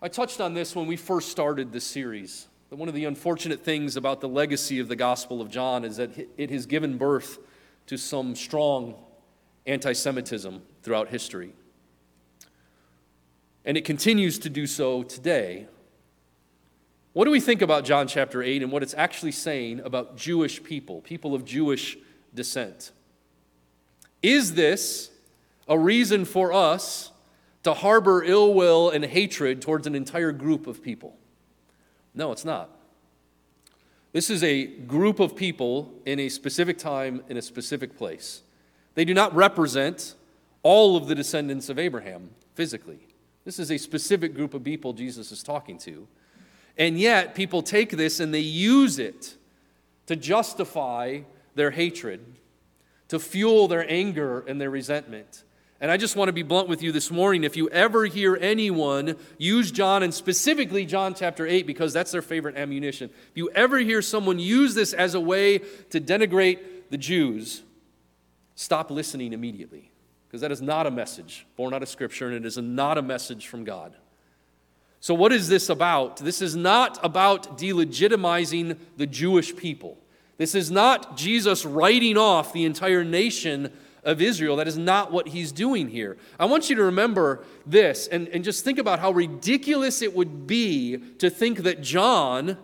I 0.01 0.07
touched 0.07 0.41
on 0.41 0.55
this 0.55 0.75
when 0.75 0.87
we 0.87 0.95
first 0.95 1.29
started 1.29 1.71
this 1.71 1.85
series. 1.85 2.47
one 2.71 2.89
of 2.89 2.95
the 2.95 3.05
unfortunate 3.05 3.63
things 3.63 3.95
about 3.95 4.21
the 4.21 4.27
legacy 4.27 4.79
of 4.79 4.87
the 4.87 4.95
Gospel 4.95 5.39
of 5.39 5.51
John 5.51 5.85
is 5.85 5.97
that 5.97 6.17
it 6.35 6.49
has 6.49 6.65
given 6.65 6.97
birth 6.97 7.37
to 7.85 7.95
some 7.95 8.35
strong 8.35 8.95
anti 9.67 9.93
Semitism 9.93 10.63
throughout 10.83 11.07
history. 11.07 11.53
And 13.65 13.77
it 13.77 13.85
continues 13.85 14.37
to 14.39 14.49
do 14.49 14.67
so 14.67 15.03
today. 15.03 15.67
What 17.13 17.25
do 17.25 17.31
we 17.31 17.39
think 17.39 17.61
about 17.61 17.85
John 17.85 18.07
chapter 18.07 18.43
8 18.43 18.61
and 18.61 18.71
what 18.71 18.83
it's 18.83 18.93
actually 18.95 19.31
saying 19.31 19.79
about 19.79 20.17
Jewish 20.17 20.61
people, 20.63 21.01
people 21.01 21.33
of 21.33 21.45
Jewish 21.45 21.97
descent? 22.35 22.91
Is 24.21 24.55
this 24.55 25.11
a 25.67 25.77
reason 25.77 26.25
for 26.25 26.51
us 26.51 27.11
to 27.63 27.73
harbor 27.73 28.23
ill 28.23 28.53
will 28.53 28.89
and 28.89 29.05
hatred 29.05 29.61
towards 29.61 29.87
an 29.87 29.95
entire 29.95 30.31
group 30.31 30.67
of 30.67 30.83
people? 30.83 31.15
No, 32.13 32.31
it's 32.31 32.45
not. 32.45 32.69
This 34.11 34.29
is 34.29 34.43
a 34.43 34.65
group 34.65 35.19
of 35.19 35.35
people 35.35 35.93
in 36.05 36.19
a 36.19 36.29
specific 36.29 36.77
time, 36.77 37.23
in 37.29 37.37
a 37.37 37.41
specific 37.41 37.97
place. 37.97 38.41
They 38.95 39.05
do 39.05 39.13
not 39.13 39.33
represent 39.35 40.15
all 40.63 40.95
of 40.97 41.07
the 41.07 41.15
descendants 41.15 41.69
of 41.69 41.77
Abraham 41.77 42.31
physically. 42.55 43.07
This 43.45 43.59
is 43.59 43.69
a 43.69 43.77
specific 43.77 44.33
group 44.33 44.53
of 44.53 44.63
people 44.63 44.93
Jesus 44.93 45.31
is 45.31 45.43
talking 45.43 45.77
to. 45.79 46.07
And 46.77 46.99
yet, 46.99 47.35
people 47.35 47.61
take 47.61 47.91
this 47.91 48.19
and 48.19 48.33
they 48.33 48.39
use 48.39 48.97
it 48.97 49.35
to 50.07 50.15
justify 50.15 51.19
their 51.55 51.71
hatred, 51.71 52.25
to 53.09 53.19
fuel 53.19 53.67
their 53.67 53.89
anger 53.89 54.39
and 54.47 54.59
their 54.59 54.69
resentment. 54.69 55.43
And 55.79 55.91
I 55.91 55.97
just 55.97 56.15
want 56.15 56.29
to 56.29 56.33
be 56.33 56.43
blunt 56.43 56.69
with 56.69 56.81
you 56.81 56.93
this 56.93 57.11
morning. 57.11 57.43
If 57.43 57.57
you 57.57 57.69
ever 57.69 58.05
hear 58.05 58.37
anyone 58.39 59.17
use 59.37 59.69
John, 59.69 60.01
and 60.01 60.13
specifically 60.13 60.85
John 60.85 61.13
chapter 61.13 61.45
8, 61.45 61.67
because 61.67 61.91
that's 61.91 62.11
their 62.11 62.21
favorite 62.21 62.55
ammunition, 62.55 63.09
if 63.29 63.35
you 63.37 63.49
ever 63.51 63.79
hear 63.79 64.01
someone 64.01 64.39
use 64.39 64.75
this 64.75 64.93
as 64.93 65.13
a 65.13 65.19
way 65.19 65.57
to 65.89 65.99
denigrate 65.99 66.59
the 66.89 66.97
Jews, 66.97 67.63
stop 68.55 68.91
listening 68.91 69.33
immediately. 69.33 69.91
Because 70.33 70.41
that 70.41 70.51
is 70.51 70.63
not 70.63 70.87
a 70.87 70.89
message 70.89 71.45
born 71.55 71.75
out 71.75 71.83
of 71.83 71.89
Scripture, 71.89 72.25
and 72.25 72.35
it 72.35 72.43
is 72.43 72.57
not 72.57 72.97
a 72.97 73.03
message 73.03 73.45
from 73.45 73.63
God. 73.63 73.95
So, 74.99 75.13
what 75.13 75.31
is 75.31 75.47
this 75.47 75.69
about? 75.69 76.17
This 76.17 76.41
is 76.41 76.55
not 76.55 76.97
about 77.03 77.59
delegitimizing 77.59 78.79
the 78.97 79.05
Jewish 79.05 79.55
people. 79.55 79.95
This 80.37 80.55
is 80.55 80.71
not 80.71 81.17
Jesus 81.17 81.65
writing 81.65 82.17
off 82.17 82.51
the 82.51 82.65
entire 82.65 83.03
nation 83.03 83.71
of 84.03 84.23
Israel. 84.23 84.55
That 84.55 84.67
is 84.67 84.75
not 84.75 85.11
what 85.11 85.27
he's 85.27 85.51
doing 85.51 85.87
here. 85.87 86.17
I 86.39 86.45
want 86.45 86.67
you 86.67 86.77
to 86.77 86.83
remember 86.85 87.45
this 87.67 88.07
and, 88.07 88.27
and 88.29 88.43
just 88.43 88.63
think 88.63 88.79
about 88.79 88.97
how 88.97 89.11
ridiculous 89.11 90.01
it 90.01 90.15
would 90.15 90.47
be 90.47 90.97
to 91.19 91.29
think 91.29 91.59
that 91.59 91.83
John 91.83 92.57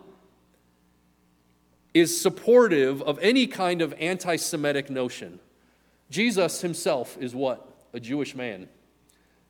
is 1.93 2.19
supportive 2.19 3.03
of 3.03 3.19
any 3.19 3.45
kind 3.45 3.84
of 3.84 3.93
anti 3.99 4.38
Semitic 4.38 4.89
notion. 4.89 5.39
Jesus 6.10 6.62
himself 6.62 7.17
is 7.19 7.36
what? 7.36 7.67
A 7.93 8.00
Jewish 8.00 8.36
man. 8.36 8.67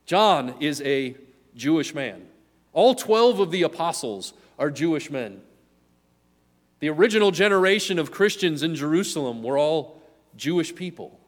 John 0.06 0.56
is 0.60 0.82
a 0.82 1.16
Jewish 1.56 1.94
man. 1.94 2.26
All 2.74 2.96
12 2.96 3.40
of 3.40 3.52
the 3.52 3.64
apostles 3.64 4.34
are 4.58 4.70
Jewish 4.70 5.10
men. 5.10 5.42
The 6.80 6.90
original 6.90 7.32
generation 7.32 8.00
of 8.00 8.12
Christians 8.12 8.64
in 8.64 8.76
Jerusalem 8.76 9.44
were 9.44 9.58
all 9.58 10.02
Jewish 10.36 10.74
people. 10.74 11.20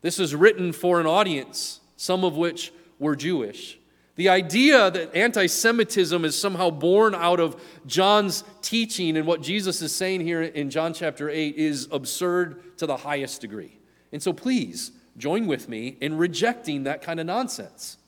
This 0.00 0.18
is 0.18 0.34
written 0.34 0.72
for 0.72 1.00
an 1.00 1.06
audience, 1.06 1.80
some 1.96 2.24
of 2.24 2.36
which 2.36 2.72
were 2.98 3.16
Jewish. 3.16 3.78
The 4.14 4.28
idea 4.28 4.90
that 4.90 5.14
anti 5.14 5.46
Semitism 5.46 6.24
is 6.24 6.40
somehow 6.40 6.70
born 6.70 7.14
out 7.14 7.38
of 7.38 7.60
John's 7.86 8.42
teaching 8.62 9.16
and 9.16 9.26
what 9.26 9.42
Jesus 9.42 9.80
is 9.80 9.94
saying 9.94 10.22
here 10.22 10.42
in 10.42 10.70
John 10.70 10.92
chapter 10.92 11.30
8 11.30 11.56
is 11.56 11.88
absurd 11.92 12.78
to 12.78 12.86
the 12.86 12.96
highest 12.96 13.40
degree. 13.40 13.77
And 14.12 14.22
so 14.22 14.32
please 14.32 14.92
join 15.16 15.46
with 15.46 15.68
me 15.68 15.96
in 16.00 16.16
rejecting 16.16 16.84
that 16.84 17.02
kind 17.02 17.20
of 17.20 17.26
nonsense. 17.26 17.98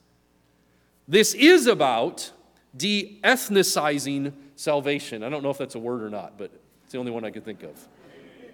This 1.08 1.34
is 1.34 1.66
about 1.66 2.30
de 2.76 3.18
ethnicizing 3.24 4.32
salvation. 4.54 5.22
I 5.22 5.28
don't 5.28 5.42
know 5.42 5.50
if 5.50 5.58
that's 5.58 5.74
a 5.74 5.78
word 5.78 6.02
or 6.02 6.10
not, 6.10 6.38
but 6.38 6.52
it's 6.84 6.92
the 6.92 6.98
only 6.98 7.10
one 7.10 7.24
I 7.24 7.30
could 7.30 7.44
think 7.44 7.62
of. 7.62 7.88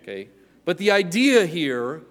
Okay? 0.03 0.29
But 0.65 0.79
the 0.79 0.91
idea 0.91 1.47
here 1.47 2.03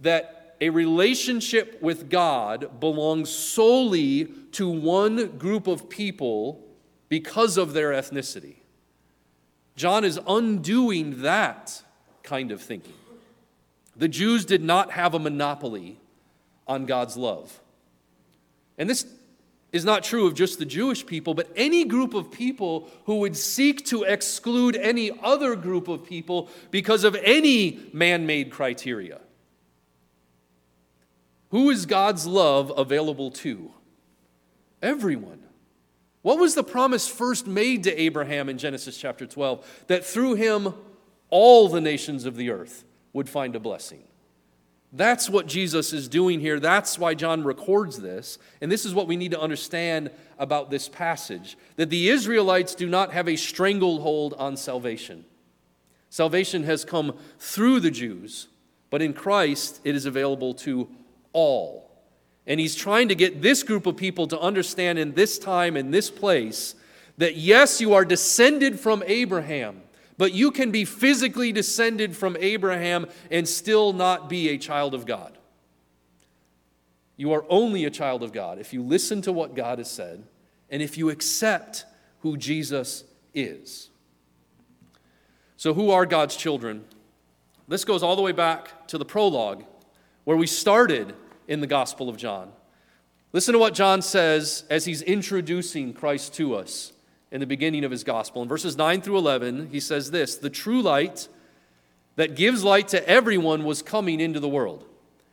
that 0.00 0.56
a 0.60 0.70
relationship 0.70 1.80
with 1.80 2.10
God 2.10 2.80
belongs 2.80 3.30
solely 3.30 4.26
to 4.52 4.68
one 4.68 5.36
group 5.38 5.66
of 5.66 5.88
people 5.88 6.60
because 7.08 7.56
of 7.56 7.72
their 7.72 7.90
ethnicity. 7.90 8.56
John 9.76 10.04
is 10.04 10.20
undoing 10.26 11.22
that 11.22 11.82
kind 12.22 12.52
of 12.52 12.60
thinking. 12.60 12.94
The 14.00 14.08
Jews 14.08 14.46
did 14.46 14.62
not 14.62 14.92
have 14.92 15.12
a 15.12 15.18
monopoly 15.18 16.00
on 16.66 16.86
God's 16.86 17.18
love. 17.18 17.60
And 18.78 18.88
this 18.88 19.04
is 19.72 19.84
not 19.84 20.04
true 20.04 20.26
of 20.26 20.32
just 20.32 20.58
the 20.58 20.64
Jewish 20.64 21.04
people, 21.04 21.34
but 21.34 21.50
any 21.54 21.84
group 21.84 22.14
of 22.14 22.32
people 22.32 22.88
who 23.04 23.16
would 23.16 23.36
seek 23.36 23.84
to 23.86 24.04
exclude 24.04 24.74
any 24.74 25.10
other 25.22 25.54
group 25.54 25.86
of 25.86 26.06
people 26.06 26.48
because 26.70 27.04
of 27.04 27.14
any 27.16 27.78
man 27.92 28.24
made 28.24 28.50
criteria. 28.50 29.20
Who 31.50 31.68
is 31.68 31.84
God's 31.84 32.26
love 32.26 32.72
available 32.74 33.30
to? 33.32 33.70
Everyone. 34.80 35.42
What 36.22 36.38
was 36.38 36.54
the 36.54 36.64
promise 36.64 37.06
first 37.06 37.46
made 37.46 37.84
to 37.84 38.00
Abraham 38.00 38.48
in 38.48 38.56
Genesis 38.56 38.96
chapter 38.96 39.26
12? 39.26 39.84
That 39.88 40.06
through 40.06 40.36
him 40.36 40.72
all 41.28 41.68
the 41.68 41.82
nations 41.82 42.24
of 42.24 42.36
the 42.36 42.48
earth 42.48 42.84
would 43.12 43.28
find 43.28 43.56
a 43.56 43.60
blessing. 43.60 44.02
That's 44.92 45.30
what 45.30 45.46
Jesus 45.46 45.92
is 45.92 46.08
doing 46.08 46.40
here. 46.40 46.58
That's 46.58 46.98
why 46.98 47.14
John 47.14 47.44
records 47.44 47.98
this. 47.98 48.38
And 48.60 48.70
this 48.70 48.84
is 48.84 48.92
what 48.92 49.06
we 49.06 49.16
need 49.16 49.30
to 49.30 49.40
understand 49.40 50.10
about 50.38 50.70
this 50.70 50.88
passage 50.88 51.56
that 51.76 51.90
the 51.90 52.08
Israelites 52.08 52.74
do 52.74 52.88
not 52.88 53.12
have 53.12 53.28
a 53.28 53.36
stranglehold 53.36 54.34
on 54.34 54.56
salvation. 54.56 55.24
Salvation 56.08 56.64
has 56.64 56.84
come 56.84 57.16
through 57.38 57.78
the 57.80 57.90
Jews, 57.90 58.48
but 58.90 59.00
in 59.00 59.12
Christ 59.12 59.80
it 59.84 59.94
is 59.94 60.06
available 60.06 60.54
to 60.54 60.88
all. 61.32 61.88
And 62.46 62.58
he's 62.58 62.74
trying 62.74 63.08
to 63.08 63.14
get 63.14 63.42
this 63.42 63.62
group 63.62 63.86
of 63.86 63.96
people 63.96 64.26
to 64.26 64.40
understand 64.40 64.98
in 64.98 65.12
this 65.12 65.38
time, 65.38 65.76
in 65.76 65.92
this 65.92 66.10
place, 66.10 66.74
that 67.16 67.36
yes, 67.36 67.80
you 67.80 67.94
are 67.94 68.04
descended 68.04 68.80
from 68.80 69.04
Abraham, 69.06 69.82
but 70.20 70.34
you 70.34 70.50
can 70.50 70.70
be 70.70 70.84
physically 70.84 71.50
descended 71.50 72.14
from 72.14 72.36
Abraham 72.40 73.06
and 73.30 73.48
still 73.48 73.94
not 73.94 74.28
be 74.28 74.50
a 74.50 74.58
child 74.58 74.92
of 74.92 75.06
God. 75.06 75.38
You 77.16 77.32
are 77.32 77.46
only 77.48 77.86
a 77.86 77.90
child 77.90 78.22
of 78.22 78.30
God 78.30 78.58
if 78.58 78.74
you 78.74 78.82
listen 78.82 79.22
to 79.22 79.32
what 79.32 79.54
God 79.54 79.78
has 79.78 79.90
said 79.90 80.22
and 80.68 80.82
if 80.82 80.98
you 80.98 81.08
accept 81.08 81.86
who 82.18 82.36
Jesus 82.36 83.04
is. 83.32 83.88
So, 85.56 85.72
who 85.72 85.90
are 85.90 86.04
God's 86.04 86.36
children? 86.36 86.84
This 87.66 87.86
goes 87.86 88.02
all 88.02 88.14
the 88.14 88.20
way 88.20 88.32
back 88.32 88.88
to 88.88 88.98
the 88.98 89.06
prologue 89.06 89.64
where 90.24 90.36
we 90.36 90.46
started 90.46 91.14
in 91.48 91.62
the 91.62 91.66
Gospel 91.66 92.10
of 92.10 92.18
John. 92.18 92.52
Listen 93.32 93.54
to 93.54 93.58
what 93.58 93.72
John 93.72 94.02
says 94.02 94.64
as 94.68 94.84
he's 94.84 95.00
introducing 95.00 95.94
Christ 95.94 96.34
to 96.34 96.56
us 96.56 96.92
in 97.30 97.40
the 97.40 97.46
beginning 97.46 97.84
of 97.84 97.90
his 97.90 98.04
Gospel. 98.04 98.42
In 98.42 98.48
verses 98.48 98.76
9 98.76 99.02
through 99.02 99.18
11, 99.18 99.68
he 99.70 99.80
says 99.80 100.10
this 100.10 100.36
The 100.36 100.50
true 100.50 100.82
light 100.82 101.28
that 102.16 102.36
gives 102.36 102.64
light 102.64 102.88
to 102.88 103.08
everyone 103.08 103.64
was 103.64 103.82
coming 103.82 104.20
into 104.20 104.40
the 104.40 104.48
world. 104.48 104.84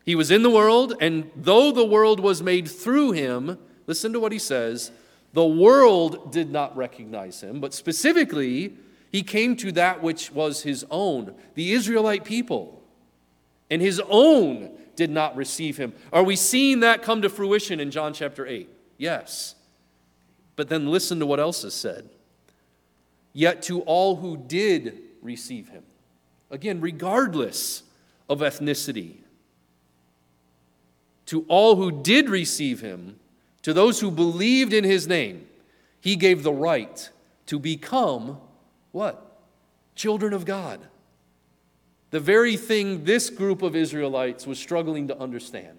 He 0.05 0.15
was 0.15 0.31
in 0.31 0.41
the 0.41 0.49
world, 0.49 0.93
and 1.01 1.29
though 1.35 1.71
the 1.71 1.85
world 1.85 2.19
was 2.19 2.41
made 2.41 2.67
through 2.67 3.11
him, 3.11 3.57
listen 3.87 4.13
to 4.13 4.19
what 4.19 4.31
he 4.31 4.39
says 4.39 4.91
the 5.33 5.45
world 5.45 6.31
did 6.31 6.49
not 6.49 6.75
recognize 6.75 7.41
him, 7.41 7.59
but 7.59 7.73
specifically, 7.73 8.73
he 9.11 9.21
came 9.21 9.55
to 9.57 9.71
that 9.73 10.01
which 10.01 10.31
was 10.31 10.63
his 10.63 10.85
own, 10.89 11.35
the 11.55 11.73
Israelite 11.73 12.23
people. 12.23 12.81
And 13.69 13.81
his 13.81 14.01
own 14.09 14.71
did 14.95 15.09
not 15.09 15.35
receive 15.35 15.77
him. 15.77 15.93
Are 16.11 16.23
we 16.23 16.35
seeing 16.35 16.79
that 16.79 17.01
come 17.01 17.21
to 17.21 17.29
fruition 17.29 17.79
in 17.79 17.91
John 17.91 18.13
chapter 18.13 18.47
8? 18.47 18.69
Yes. 18.97 19.55
But 20.57 20.67
then 20.67 20.91
listen 20.91 21.19
to 21.19 21.25
what 21.25 21.39
else 21.39 21.63
is 21.63 21.73
said. 21.73 22.09
Yet 23.31 23.61
to 23.63 23.81
all 23.81 24.17
who 24.17 24.35
did 24.35 24.99
receive 25.21 25.69
him, 25.69 25.83
again, 26.51 26.81
regardless 26.81 27.83
of 28.27 28.39
ethnicity, 28.39 29.17
to 31.27 31.45
all 31.47 31.75
who 31.75 31.91
did 31.91 32.29
receive 32.29 32.81
him, 32.81 33.19
to 33.61 33.73
those 33.73 33.99
who 33.99 34.09
believed 34.09 34.73
in 34.73 34.83
his 34.83 35.07
name, 35.07 35.47
he 36.01 36.15
gave 36.15 36.41
the 36.41 36.53
right 36.53 37.09
to 37.45 37.59
become 37.59 38.39
what? 38.91 39.39
Children 39.95 40.33
of 40.33 40.45
God. 40.45 40.79
The 42.09 42.19
very 42.19 42.57
thing 42.57 43.03
this 43.03 43.29
group 43.29 43.61
of 43.61 43.75
Israelites 43.75 44.47
was 44.47 44.57
struggling 44.57 45.09
to 45.09 45.19
understand. 45.19 45.77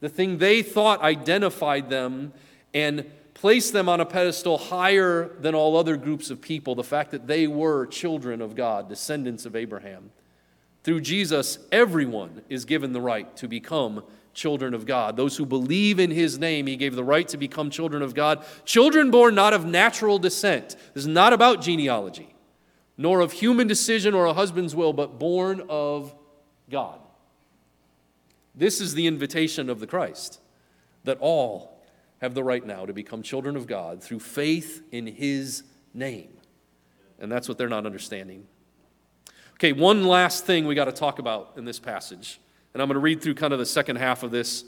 The 0.00 0.08
thing 0.08 0.38
they 0.38 0.62
thought 0.62 1.02
identified 1.02 1.90
them 1.90 2.32
and 2.72 3.04
placed 3.38 3.72
them 3.72 3.88
on 3.88 4.00
a 4.00 4.04
pedestal 4.04 4.58
higher 4.58 5.30
than 5.40 5.54
all 5.54 5.76
other 5.76 5.96
groups 5.96 6.30
of 6.30 6.40
people, 6.40 6.74
the 6.74 6.84
fact 6.84 7.10
that 7.10 7.26
they 7.26 7.46
were 7.46 7.86
children 7.86 8.40
of 8.40 8.54
God, 8.54 8.88
descendants 8.88 9.46
of 9.46 9.56
Abraham. 9.56 10.10
Through 10.84 11.00
Jesus, 11.00 11.58
everyone 11.72 12.42
is 12.48 12.64
given 12.64 12.92
the 12.92 13.00
right 13.00 13.34
to 13.36 13.48
become 13.48 14.02
children 14.34 14.74
of 14.74 14.86
God. 14.86 15.16
Those 15.16 15.36
who 15.36 15.46
believe 15.46 15.98
in 15.98 16.10
his 16.10 16.38
name, 16.38 16.66
he 16.66 16.76
gave 16.76 16.94
the 16.94 17.04
right 17.04 17.26
to 17.28 17.36
become 17.36 17.70
children 17.70 18.02
of 18.02 18.14
God. 18.14 18.44
Children 18.64 19.10
born 19.10 19.34
not 19.34 19.52
of 19.52 19.64
natural 19.64 20.18
descent. 20.18 20.76
This 20.94 21.04
is 21.04 21.06
not 21.06 21.32
about 21.32 21.62
genealogy 21.62 22.34
nor 22.98 23.20
of 23.20 23.30
human 23.32 23.68
decision 23.68 24.12
or 24.12 24.26
a 24.26 24.34
husband's 24.34 24.74
will, 24.74 24.92
but 24.92 25.20
born 25.20 25.62
of 25.68 26.12
God. 26.68 26.98
This 28.54 28.80
is 28.80 28.94
the 28.94 29.06
invitation 29.06 29.70
of 29.70 29.78
the 29.78 29.86
Christ 29.86 30.40
that 31.04 31.16
all 31.20 31.77
have 32.20 32.34
the 32.34 32.42
right 32.42 32.64
now 32.64 32.86
to 32.86 32.92
become 32.92 33.22
children 33.22 33.56
of 33.56 33.66
God 33.66 34.02
through 34.02 34.20
faith 34.20 34.82
in 34.90 35.06
his 35.06 35.62
name. 35.94 36.30
And 37.18 37.30
that's 37.30 37.48
what 37.48 37.58
they're 37.58 37.68
not 37.68 37.86
understanding. 37.86 38.46
Okay, 39.54 39.72
one 39.72 40.04
last 40.04 40.46
thing 40.46 40.66
we 40.66 40.74
got 40.74 40.84
to 40.84 40.92
talk 40.92 41.18
about 41.18 41.54
in 41.56 41.64
this 41.64 41.78
passage. 41.78 42.40
And 42.74 42.82
I'm 42.82 42.88
going 42.88 42.94
to 42.94 43.00
read 43.00 43.22
through 43.22 43.34
kind 43.34 43.52
of 43.52 43.58
the 43.58 43.66
second 43.66 43.96
half 43.96 44.22
of 44.22 44.30
this 44.30 44.64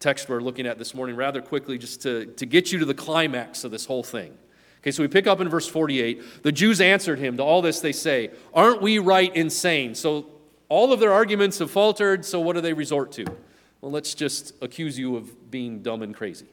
text 0.00 0.28
we're 0.28 0.40
looking 0.40 0.66
at 0.66 0.76
this 0.76 0.94
morning 0.94 1.16
rather 1.16 1.40
quickly 1.40 1.78
just 1.78 2.02
to, 2.02 2.26
to 2.26 2.44
get 2.44 2.72
you 2.72 2.78
to 2.78 2.84
the 2.84 2.94
climax 2.94 3.64
of 3.64 3.70
this 3.70 3.86
whole 3.86 4.02
thing. 4.02 4.36
Okay, 4.80 4.90
so 4.90 5.02
we 5.02 5.08
pick 5.08 5.26
up 5.26 5.40
in 5.40 5.48
verse 5.48 5.66
48. 5.66 6.42
The 6.42 6.52
Jews 6.52 6.82
answered 6.82 7.18
him 7.18 7.38
to 7.38 7.42
all 7.42 7.62
this, 7.62 7.80
they 7.80 7.92
say, 7.92 8.30
Aren't 8.52 8.82
we 8.82 8.98
right 8.98 9.34
in 9.34 9.48
saying? 9.48 9.94
So 9.94 10.26
all 10.68 10.92
of 10.92 11.00
their 11.00 11.12
arguments 11.12 11.58
have 11.60 11.70
faltered, 11.70 12.24
so 12.24 12.38
what 12.40 12.54
do 12.54 12.60
they 12.60 12.74
resort 12.74 13.12
to? 13.12 13.24
Well, 13.80 13.92
let's 13.92 14.14
just 14.14 14.52
accuse 14.60 14.98
you 14.98 15.16
of 15.16 15.50
being 15.50 15.80
dumb 15.82 16.02
and 16.02 16.14
crazy. 16.14 16.48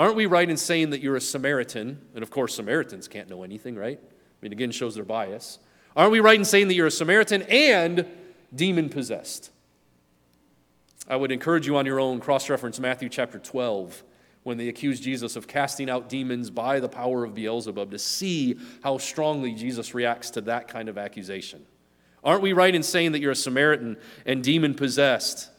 Aren't 0.00 0.16
we 0.16 0.24
right 0.24 0.48
in 0.48 0.56
saying 0.56 0.88
that 0.90 1.02
you're 1.02 1.16
a 1.16 1.20
Samaritan? 1.20 2.00
And 2.14 2.22
of 2.22 2.30
course, 2.30 2.54
Samaritans 2.54 3.06
can't 3.06 3.28
know 3.28 3.42
anything, 3.42 3.76
right? 3.76 4.00
I 4.02 4.38
mean, 4.40 4.50
again, 4.50 4.70
shows 4.70 4.94
their 4.94 5.04
bias. 5.04 5.58
Aren't 5.94 6.10
we 6.10 6.20
right 6.20 6.38
in 6.38 6.44
saying 6.46 6.68
that 6.68 6.74
you're 6.74 6.86
a 6.86 6.90
Samaritan 6.90 7.42
and 7.42 8.06
demon 8.54 8.88
possessed? 8.88 9.50
I 11.06 11.16
would 11.16 11.30
encourage 11.30 11.66
you 11.66 11.76
on 11.76 11.84
your 11.84 12.00
own, 12.00 12.18
cross 12.18 12.48
reference 12.48 12.80
Matthew 12.80 13.10
chapter 13.10 13.38
12, 13.38 14.02
when 14.42 14.56
they 14.56 14.68
accused 14.68 15.02
Jesus 15.02 15.36
of 15.36 15.46
casting 15.46 15.90
out 15.90 16.08
demons 16.08 16.48
by 16.48 16.80
the 16.80 16.88
power 16.88 17.22
of 17.22 17.34
Beelzebub, 17.34 17.90
to 17.90 17.98
see 17.98 18.58
how 18.82 18.96
strongly 18.96 19.52
Jesus 19.52 19.92
reacts 19.92 20.30
to 20.30 20.40
that 20.40 20.66
kind 20.66 20.88
of 20.88 20.96
accusation. 20.96 21.66
Aren't 22.24 22.40
we 22.40 22.54
right 22.54 22.74
in 22.74 22.82
saying 22.82 23.12
that 23.12 23.20
you're 23.20 23.32
a 23.32 23.36
Samaritan 23.36 23.98
and 24.24 24.42
demon 24.42 24.72
possessed? 24.72 25.50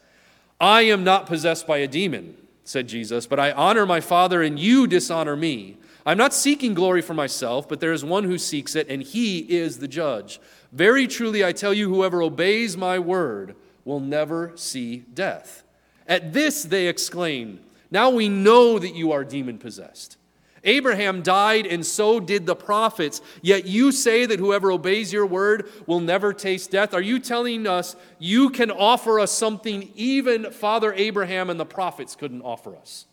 I 0.60 0.82
am 0.82 1.04
not 1.04 1.28
possessed 1.28 1.68
by 1.68 1.78
a 1.78 1.88
demon, 1.88 2.38
said 2.64 2.88
Jesus, 2.88 3.28
but 3.28 3.40
I 3.40 3.52
honor 3.52 3.86
my 3.86 4.02
Father 4.02 4.42
and 4.42 4.60
you 4.60 4.88
dishonor 4.88 5.36
me. 5.36 5.78
I'm 6.06 6.18
not 6.18 6.34
seeking 6.34 6.74
glory 6.74 7.02
for 7.02 7.14
myself, 7.14 7.70
but 7.70 7.80
there 7.80 7.94
is 7.94 8.04
one 8.04 8.24
who 8.24 8.38
seeks 8.38 8.76
it, 8.76 8.90
and 8.90 9.04
he 9.04 9.40
is 9.40 9.78
the 9.78 9.88
judge. 9.88 10.40
Very 10.72 11.08
truly, 11.08 11.46
I 11.46 11.52
tell 11.52 11.74
you, 11.74 11.94
whoever 11.94 12.22
obeys 12.22 12.76
my 12.76 12.98
word 12.98 13.56
will 13.86 14.00
never 14.00 14.52
see 14.56 15.06
death. 15.14 15.64
At 16.08 16.34
this, 16.34 16.64
they 16.64 16.88
exclaimed, 16.88 17.60
Now 17.92 18.10
we 18.10 18.30
know 18.30 18.80
that 18.80 18.96
you 18.96 19.12
are 19.12 19.24
demon 19.24 19.58
possessed. 19.60 20.18
Abraham 20.64 21.24
died, 21.24 21.66
and 21.66 21.86
so 21.86 22.20
did 22.20 22.46
the 22.46 22.56
prophets. 22.56 23.22
Yet 23.42 23.66
you 23.66 23.92
say 23.92 24.26
that 24.26 24.40
whoever 24.40 24.72
obeys 24.72 25.12
your 25.12 25.26
word 25.26 25.70
will 25.88 26.00
never 26.00 26.34
taste 26.34 26.72
death. 26.72 26.94
Are 26.94 27.02
you 27.02 27.20
telling 27.20 27.66
us 27.66 27.96
you 28.20 28.50
can 28.50 28.70
offer 28.70 29.20
us 29.20 29.32
something 29.32 29.92
even 29.96 30.52
Father 30.52 30.94
Abraham 30.94 31.50
and 31.50 31.60
the 31.60 31.66
prophets 31.66 32.16
couldn't 32.16 32.44
offer 32.44 32.76
us? 32.76 33.08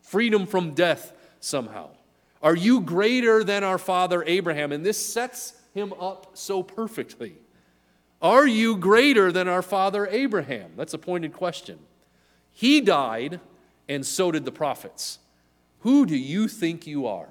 Freedom 0.00 0.46
from 0.46 0.72
death 0.72 1.12
somehow. 1.40 1.90
Are 2.42 2.56
you 2.56 2.80
greater 2.80 3.44
than 3.44 3.64
our 3.64 3.78
father 3.78 4.22
Abraham? 4.26 4.72
And 4.72 4.84
this 4.84 5.04
sets 5.04 5.54
him 5.74 5.92
up 6.00 6.30
so 6.34 6.62
perfectly. 6.62 7.34
Are 8.22 8.46
you 8.46 8.76
greater 8.76 9.30
than 9.30 9.48
our 9.48 9.62
father 9.62 10.06
Abraham? 10.06 10.72
That's 10.76 10.94
a 10.94 10.98
pointed 10.98 11.32
question. 11.34 11.78
He 12.52 12.80
died, 12.80 13.40
and 13.88 14.06
so 14.06 14.30
did 14.30 14.44
the 14.44 14.52
prophets. 14.52 15.18
Who 15.84 16.06
do 16.06 16.16
you 16.16 16.48
think 16.48 16.86
you 16.86 17.06
are? 17.06 17.28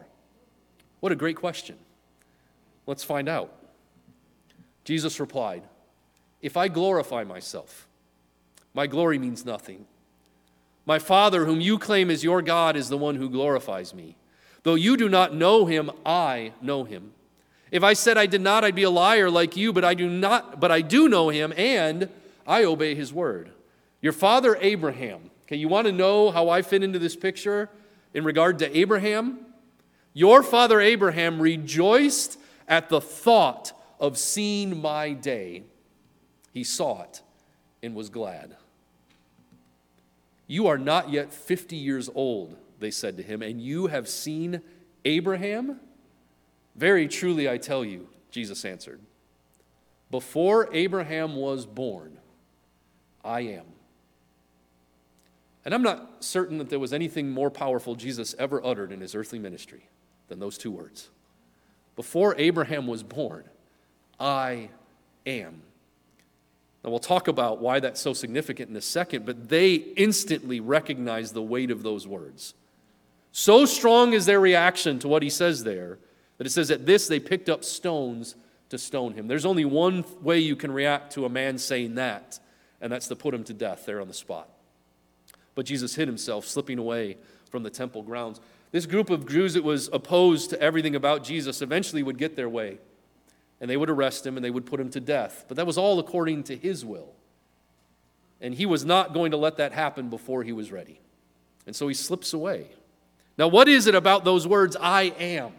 What 0.99 1.11
a 1.11 1.15
great 1.15 1.37
question. 1.37 1.75
Let's 2.85 3.03
find 3.03 3.27
out. 3.27 3.51
Jesus 4.83 5.19
replied, 5.19 5.63
If 6.39 6.55
I 6.55 6.67
glorify 6.67 7.23
myself, 7.23 7.87
my 8.75 8.85
glory 8.85 9.17
means 9.17 9.43
nothing. 9.43 9.85
My 10.85 10.99
Father, 10.99 11.45
whom 11.45 11.61
you 11.61 11.79
claim 11.79 12.11
as 12.11 12.23
your 12.23 12.43
God, 12.43 12.75
is 12.75 12.89
the 12.89 12.97
one 12.97 13.15
who 13.15 13.27
glorifies 13.27 13.91
me. 13.91 14.17
Though 14.61 14.75
you 14.75 14.97
do 14.97 15.09
not 15.09 15.33
know 15.33 15.65
him, 15.65 15.89
I 16.05 16.53
know 16.61 16.83
him. 16.83 17.13
If 17.71 17.83
I 17.83 17.93
said 17.93 18.19
I 18.19 18.27
did 18.27 18.41
not, 18.41 18.63
I'd 18.63 18.75
be 18.75 18.83
a 18.83 18.89
liar 18.91 19.31
like 19.31 19.57
you, 19.57 19.73
but 19.73 19.83
I 19.83 19.95
do 19.95 20.07
not, 20.07 20.59
but 20.59 20.71
I 20.71 20.81
do 20.81 21.09
know 21.09 21.29
him, 21.29 21.53
and 21.57 22.07
I 22.45 22.65
obey 22.65 22.93
his 22.93 23.11
word. 23.11 23.49
Your 23.99 24.13
father 24.13 24.59
Abraham, 24.61 25.31
okay, 25.47 25.55
you 25.55 25.67
want 25.67 25.87
to 25.87 25.91
know 25.91 26.29
how 26.29 26.49
I 26.49 26.61
fit 26.61 26.83
into 26.83 26.99
this 26.99 27.15
picture 27.15 27.67
in 28.13 28.23
regard 28.23 28.59
to 28.59 28.77
Abraham? 28.77 29.39
Your 30.13 30.43
father 30.43 30.79
Abraham 30.79 31.41
rejoiced 31.41 32.39
at 32.67 32.89
the 32.89 33.01
thought 33.01 33.73
of 33.99 34.17
seeing 34.17 34.81
my 34.81 35.13
day. 35.13 35.63
He 36.51 36.63
saw 36.63 37.03
it 37.03 37.21
and 37.81 37.95
was 37.95 38.09
glad. 38.09 38.55
You 40.47 40.67
are 40.67 40.77
not 40.77 41.09
yet 41.09 41.33
50 41.33 41.75
years 41.75 42.09
old 42.13 42.55
they 42.79 42.91
said 42.91 43.17
to 43.17 43.23
him, 43.23 43.41
And 43.41 43.61
you 43.61 43.87
have 43.87 44.07
seen 44.07 44.61
Abraham? 45.05 45.79
Very 46.75 47.07
truly, 47.07 47.49
I 47.49 47.57
tell 47.57 47.83
you, 47.83 48.07
Jesus 48.29 48.65
answered, 48.65 48.99
Before 50.11 50.69
Abraham 50.73 51.35
was 51.35 51.65
born, 51.65 52.17
I 53.23 53.41
am. 53.41 53.65
And 55.65 55.73
I'm 55.73 55.81
not 55.81 56.23
certain 56.23 56.57
that 56.57 56.69
there 56.69 56.79
was 56.79 56.93
anything 56.93 57.31
more 57.31 57.49
powerful 57.49 57.95
Jesus 57.95 58.35
ever 58.37 58.63
uttered 58.65 58.91
in 58.91 59.01
his 59.01 59.15
earthly 59.15 59.39
ministry 59.39 59.87
than 60.27 60.39
those 60.39 60.57
two 60.57 60.71
words. 60.71 61.09
Before 61.95 62.35
Abraham 62.37 62.87
was 62.87 63.03
born, 63.03 63.45
I 64.19 64.69
am. 65.25 65.61
Now, 66.83 66.89
we'll 66.89 66.99
talk 66.99 67.29
about 67.29 67.61
why 67.61 67.79
that's 67.79 68.01
so 68.01 68.13
significant 68.13 68.69
in 68.69 68.75
a 68.75 68.81
second, 68.81 69.25
but 69.25 69.47
they 69.47 69.75
instantly 69.75 70.59
recognize 70.59 71.31
the 71.31 71.41
weight 71.41 71.71
of 71.71 71.81
those 71.81 72.05
words. 72.05 72.55
So 73.31 73.65
strong 73.65 74.13
is 74.13 74.25
their 74.25 74.39
reaction 74.39 74.99
to 74.99 75.07
what 75.07 75.23
he 75.23 75.29
says 75.29 75.63
there 75.63 75.97
that 76.37 76.47
it 76.47 76.49
says, 76.49 76.71
At 76.71 76.85
this 76.85 77.07
they 77.07 77.19
picked 77.19 77.47
up 77.47 77.63
stones 77.63 78.35
to 78.69 78.77
stone 78.77 79.13
him. 79.13 79.27
There's 79.27 79.45
only 79.45 79.65
one 79.65 80.03
way 80.21 80.39
you 80.39 80.55
can 80.55 80.71
react 80.71 81.13
to 81.13 81.25
a 81.25 81.29
man 81.29 81.57
saying 81.57 81.95
that, 81.95 82.39
and 82.81 82.91
that's 82.91 83.07
to 83.07 83.15
put 83.15 83.33
him 83.33 83.43
to 83.45 83.53
death 83.53 83.85
there 83.85 84.01
on 84.01 84.07
the 84.07 84.13
spot. 84.13 84.49
But 85.55 85.65
Jesus 85.65 85.95
hid 85.95 86.07
himself, 86.07 86.45
slipping 86.47 86.79
away 86.79 87.17
from 87.49 87.63
the 87.63 87.69
temple 87.69 88.01
grounds. 88.01 88.39
This 88.71 88.85
group 88.85 89.09
of 89.09 89.27
Jews 89.27 89.53
that 89.53 89.63
was 89.63 89.89
opposed 89.93 90.49
to 90.49 90.59
everything 90.59 90.95
about 90.95 91.23
Jesus 91.23 91.61
eventually 91.61 92.01
would 92.01 92.17
get 92.17 92.35
their 92.35 92.49
way, 92.49 92.79
and 93.61 93.69
they 93.69 93.77
would 93.77 93.89
arrest 93.89 94.25
him 94.25 94.35
and 94.35 94.43
they 94.43 94.49
would 94.49 94.65
put 94.65 94.79
him 94.79 94.89
to 94.89 94.99
death. 94.99 95.45
But 95.47 95.57
that 95.57 95.67
was 95.67 95.77
all 95.77 95.99
according 95.99 96.43
to 96.45 96.55
his 96.55 96.83
will. 96.83 97.13
And 98.41 98.55
he 98.55 98.65
was 98.65 98.83
not 98.83 99.13
going 99.13 99.31
to 99.31 99.37
let 99.37 99.57
that 99.57 99.71
happen 99.71 100.09
before 100.09 100.43
he 100.43 100.51
was 100.51 100.71
ready. 100.71 100.99
And 101.65 101.75
so 101.75 101.87
he 101.87 101.93
slips 101.93 102.33
away. 102.33 102.67
Now, 103.37 103.47
what 103.47 103.67
is 103.67 103.87
it 103.87 103.95
about 103.95 104.25
those 104.25 104.47
words, 104.47 104.75
I 104.79 105.13
am, 105.19 105.53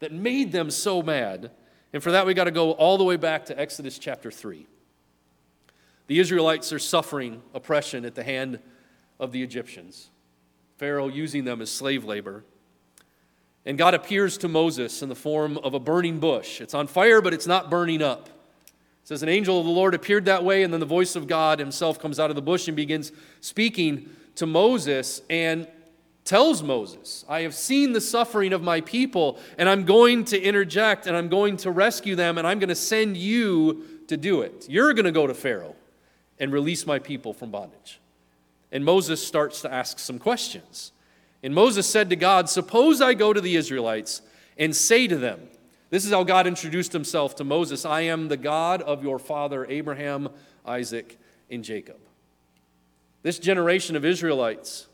that 0.00 0.12
made 0.12 0.52
them 0.52 0.70
so 0.70 1.02
mad? 1.02 1.50
And 1.92 2.02
for 2.02 2.12
that, 2.12 2.26
we 2.26 2.34
got 2.34 2.44
to 2.44 2.50
go 2.50 2.72
all 2.72 2.98
the 2.98 3.04
way 3.04 3.16
back 3.16 3.46
to 3.46 3.58
Exodus 3.58 3.98
chapter 3.98 4.30
3. 4.30 4.66
The 6.08 6.18
Israelites 6.18 6.72
are 6.72 6.78
suffering 6.78 7.42
oppression 7.54 8.04
at 8.04 8.14
the 8.14 8.24
hand 8.24 8.58
of 9.18 9.32
the 9.32 9.42
Egyptians, 9.42 10.10
Pharaoh 10.76 11.08
using 11.08 11.44
them 11.44 11.60
as 11.60 11.70
slave 11.70 12.04
labor. 12.04 12.44
And 13.66 13.76
God 13.76 13.94
appears 13.94 14.38
to 14.38 14.48
Moses 14.48 15.02
in 15.02 15.08
the 15.08 15.14
form 15.14 15.58
of 15.58 15.74
a 15.74 15.80
burning 15.80 16.20
bush. 16.20 16.60
It's 16.60 16.74
on 16.74 16.86
fire, 16.86 17.20
but 17.20 17.34
it's 17.34 17.46
not 17.46 17.68
burning 17.68 18.00
up. 18.00 18.28
It 18.28 19.08
says, 19.08 19.22
An 19.22 19.28
angel 19.28 19.58
of 19.58 19.66
the 19.66 19.72
Lord 19.72 19.94
appeared 19.94 20.24
that 20.26 20.44
way, 20.44 20.62
and 20.62 20.72
then 20.72 20.80
the 20.80 20.86
voice 20.86 21.16
of 21.16 21.26
God 21.26 21.58
himself 21.58 21.98
comes 21.98 22.18
out 22.18 22.30
of 22.30 22.36
the 22.36 22.42
bush 22.42 22.68
and 22.68 22.76
begins 22.76 23.12
speaking 23.40 24.08
to 24.36 24.46
Moses. 24.46 25.22
And 25.28 25.66
tells 26.28 26.62
Moses, 26.62 27.24
I 27.26 27.40
have 27.40 27.54
seen 27.54 27.94
the 27.94 28.02
suffering 28.02 28.52
of 28.52 28.60
my 28.60 28.82
people, 28.82 29.38
and 29.56 29.66
I'm 29.66 29.86
going 29.86 30.26
to 30.26 30.38
interject 30.38 31.06
and 31.06 31.16
I'm 31.16 31.30
going 31.30 31.56
to 31.58 31.70
rescue 31.70 32.16
them, 32.16 32.36
and 32.36 32.46
I'm 32.46 32.58
going 32.58 32.68
to 32.68 32.74
send 32.74 33.16
you 33.16 33.82
to 34.08 34.16
do 34.18 34.42
it. 34.42 34.66
You're 34.68 34.92
going 34.92 35.06
to 35.06 35.12
go 35.12 35.26
to 35.26 35.32
Pharaoh 35.32 35.74
and 36.38 36.52
release 36.52 36.86
my 36.86 36.98
people 36.98 37.32
from 37.32 37.50
bondage. 37.50 37.98
And 38.70 38.84
Moses 38.84 39.26
starts 39.26 39.62
to 39.62 39.72
ask 39.72 39.98
some 39.98 40.18
questions. 40.18 40.92
And 41.42 41.54
Moses 41.54 41.86
said 41.86 42.10
to 42.10 42.16
God, 42.16 42.50
Suppose 42.50 43.00
I 43.00 43.14
go 43.14 43.32
to 43.32 43.40
the 43.40 43.56
Israelites 43.56 44.22
and 44.58 44.74
say 44.74 45.06
to 45.06 45.16
them, 45.16 45.40
This 45.90 46.04
is 46.04 46.10
how 46.10 46.24
God 46.24 46.46
introduced 46.46 46.92
himself 46.92 47.36
to 47.36 47.44
Moses 47.44 47.84
I 47.84 48.02
am 48.02 48.28
the 48.28 48.36
God 48.36 48.82
of 48.82 49.02
your 49.02 49.18
father 49.18 49.64
Abraham, 49.68 50.28
Isaac, 50.66 51.18
and 51.50 51.64
Jacob. 51.64 51.98
This 53.22 53.38
generation 53.38 53.96
of 53.96 54.04
Israelites 54.04 54.86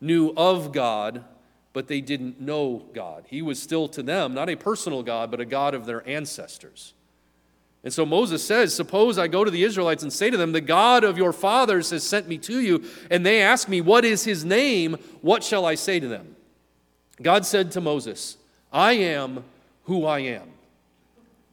knew 0.00 0.32
of 0.36 0.72
God, 0.72 1.24
but 1.72 1.88
they 1.88 2.00
didn't 2.00 2.40
know 2.40 2.86
God. 2.94 3.24
He 3.28 3.42
was 3.42 3.60
still 3.60 3.88
to 3.88 4.02
them 4.02 4.34
not 4.34 4.48
a 4.48 4.56
personal 4.56 5.02
God, 5.02 5.30
but 5.30 5.40
a 5.40 5.44
God 5.44 5.74
of 5.74 5.86
their 5.86 6.06
ancestors. 6.08 6.94
And 7.88 7.92
so 7.94 8.04
Moses 8.04 8.44
says, 8.44 8.74
Suppose 8.74 9.16
I 9.16 9.28
go 9.28 9.44
to 9.44 9.50
the 9.50 9.64
Israelites 9.64 10.02
and 10.02 10.12
say 10.12 10.28
to 10.28 10.36
them, 10.36 10.52
The 10.52 10.60
God 10.60 11.04
of 11.04 11.16
your 11.16 11.32
fathers 11.32 11.88
has 11.88 12.06
sent 12.06 12.28
me 12.28 12.36
to 12.36 12.60
you, 12.60 12.84
and 13.10 13.24
they 13.24 13.40
ask 13.40 13.66
me, 13.66 13.80
What 13.80 14.04
is 14.04 14.24
his 14.24 14.44
name? 14.44 14.98
What 15.22 15.42
shall 15.42 15.64
I 15.64 15.74
say 15.74 15.98
to 15.98 16.06
them? 16.06 16.36
God 17.22 17.46
said 17.46 17.72
to 17.72 17.80
Moses, 17.80 18.36
I 18.70 18.92
am 18.92 19.42
who 19.84 20.04
I 20.04 20.18
am. 20.18 20.50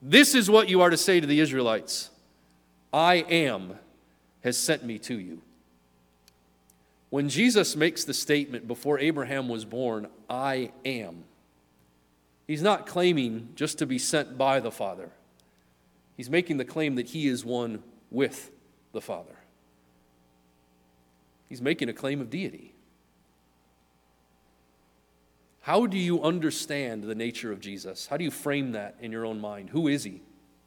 This 0.02 0.34
is 0.34 0.50
what 0.50 0.68
you 0.68 0.82
are 0.82 0.90
to 0.90 0.98
say 0.98 1.20
to 1.20 1.26
the 1.26 1.40
Israelites 1.40 2.10
I 2.92 3.14
am 3.14 3.78
has 4.44 4.58
sent 4.58 4.84
me 4.84 4.98
to 4.98 5.18
you. 5.18 5.40
When 7.08 7.30
Jesus 7.30 7.74
makes 7.74 8.04
the 8.04 8.12
statement 8.12 8.68
before 8.68 8.98
Abraham 8.98 9.48
was 9.48 9.64
born, 9.64 10.06
I 10.28 10.72
am, 10.84 11.24
he's 12.46 12.60
not 12.60 12.86
claiming 12.86 13.48
just 13.54 13.78
to 13.78 13.86
be 13.86 13.98
sent 13.98 14.36
by 14.36 14.60
the 14.60 14.70
Father. 14.70 15.12
He's 16.16 16.30
making 16.30 16.56
the 16.56 16.64
claim 16.64 16.94
that 16.94 17.08
he 17.08 17.28
is 17.28 17.44
one 17.44 17.82
with 18.10 18.50
the 18.92 19.00
Father. 19.00 19.36
He's 21.48 21.62
making 21.62 21.88
a 21.88 21.92
claim 21.92 22.20
of 22.20 22.30
deity. 22.30 22.74
How 25.60 25.86
do 25.86 25.98
you 25.98 26.22
understand 26.22 27.04
the 27.04 27.14
nature 27.14 27.52
of 27.52 27.60
Jesus? 27.60 28.06
How 28.06 28.16
do 28.16 28.24
you 28.24 28.30
frame 28.30 28.72
that 28.72 28.96
in 29.00 29.12
your 29.12 29.26
own 29.26 29.40
mind? 29.40 29.70
Who 29.70 29.88
is 29.88 30.04
he? 30.04 30.22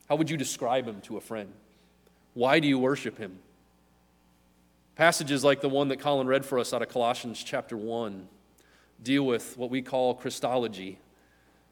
How 0.08 0.16
would 0.16 0.30
you 0.30 0.38
describe 0.38 0.86
him 0.86 1.02
to 1.02 1.18
a 1.18 1.22
friend? 1.22 1.54
Why 2.34 2.60
do 2.60 2.68
you 2.68 2.78
worship 2.78 3.18
him? 3.18 3.40
Passages 4.96 5.44
like 5.44 5.62
the 5.62 5.70
one 5.70 5.88
that 5.88 6.02
Colin 6.02 6.28
read 6.28 6.46
for 6.46 6.60
us 6.60 6.74
out 6.74 6.82
of 6.82 6.90
Colossians 6.90 7.42
chapter 7.42 7.78
1 7.78 8.28
deal 9.02 9.26
with 9.26 9.58
what 9.58 9.70
we 9.70 9.82
call 9.82 10.14
Christology, 10.14 11.00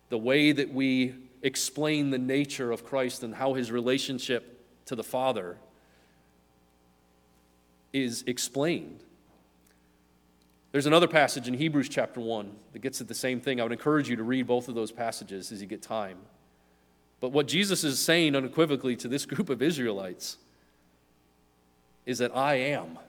the 0.08 0.18
way 0.18 0.54
that 0.54 0.74
we 0.74 1.14
explain 1.42 2.10
the 2.10 2.18
nature 2.18 2.72
of 2.72 2.86
Christ 2.86 3.24
and 3.24 3.36
how 3.36 3.54
his 3.54 3.72
relationship 3.72 4.66
to 4.86 4.96
the 4.96 5.04
Father 5.04 5.58
is 7.94 8.24
explained. 8.28 9.04
There's 10.72 10.86
another 10.86 11.08
passage 11.08 11.48
in 11.48 11.54
Hebrews 11.54 11.90
chapter 11.90 12.20
1 12.20 12.52
that 12.74 12.80
gets 12.80 13.02
at 13.02 13.08
the 13.08 13.16
same 13.16 13.40
thing. 13.40 13.60
I 13.60 13.64
would 13.64 13.72
encourage 13.72 14.10
you 14.10 14.16
to 14.16 14.24
read 14.24 14.48
both 14.48 14.68
of 14.68 14.76
those 14.76 14.92
passages 14.92 15.52
as 15.52 15.62
you 15.62 15.68
get 15.68 15.82
time. 15.82 16.18
But 17.20 17.32
what 17.32 17.48
Jesus 17.48 17.84
is 17.84 18.00
saying 18.00 18.36
unequivocally 18.36 18.96
to 18.98 19.08
this 19.08 19.26
group 19.26 19.50
of 19.50 19.62
Israelites 19.62 20.38
is 22.06 22.20
that 22.20 22.36
I 22.36 22.56
am 22.56 23.00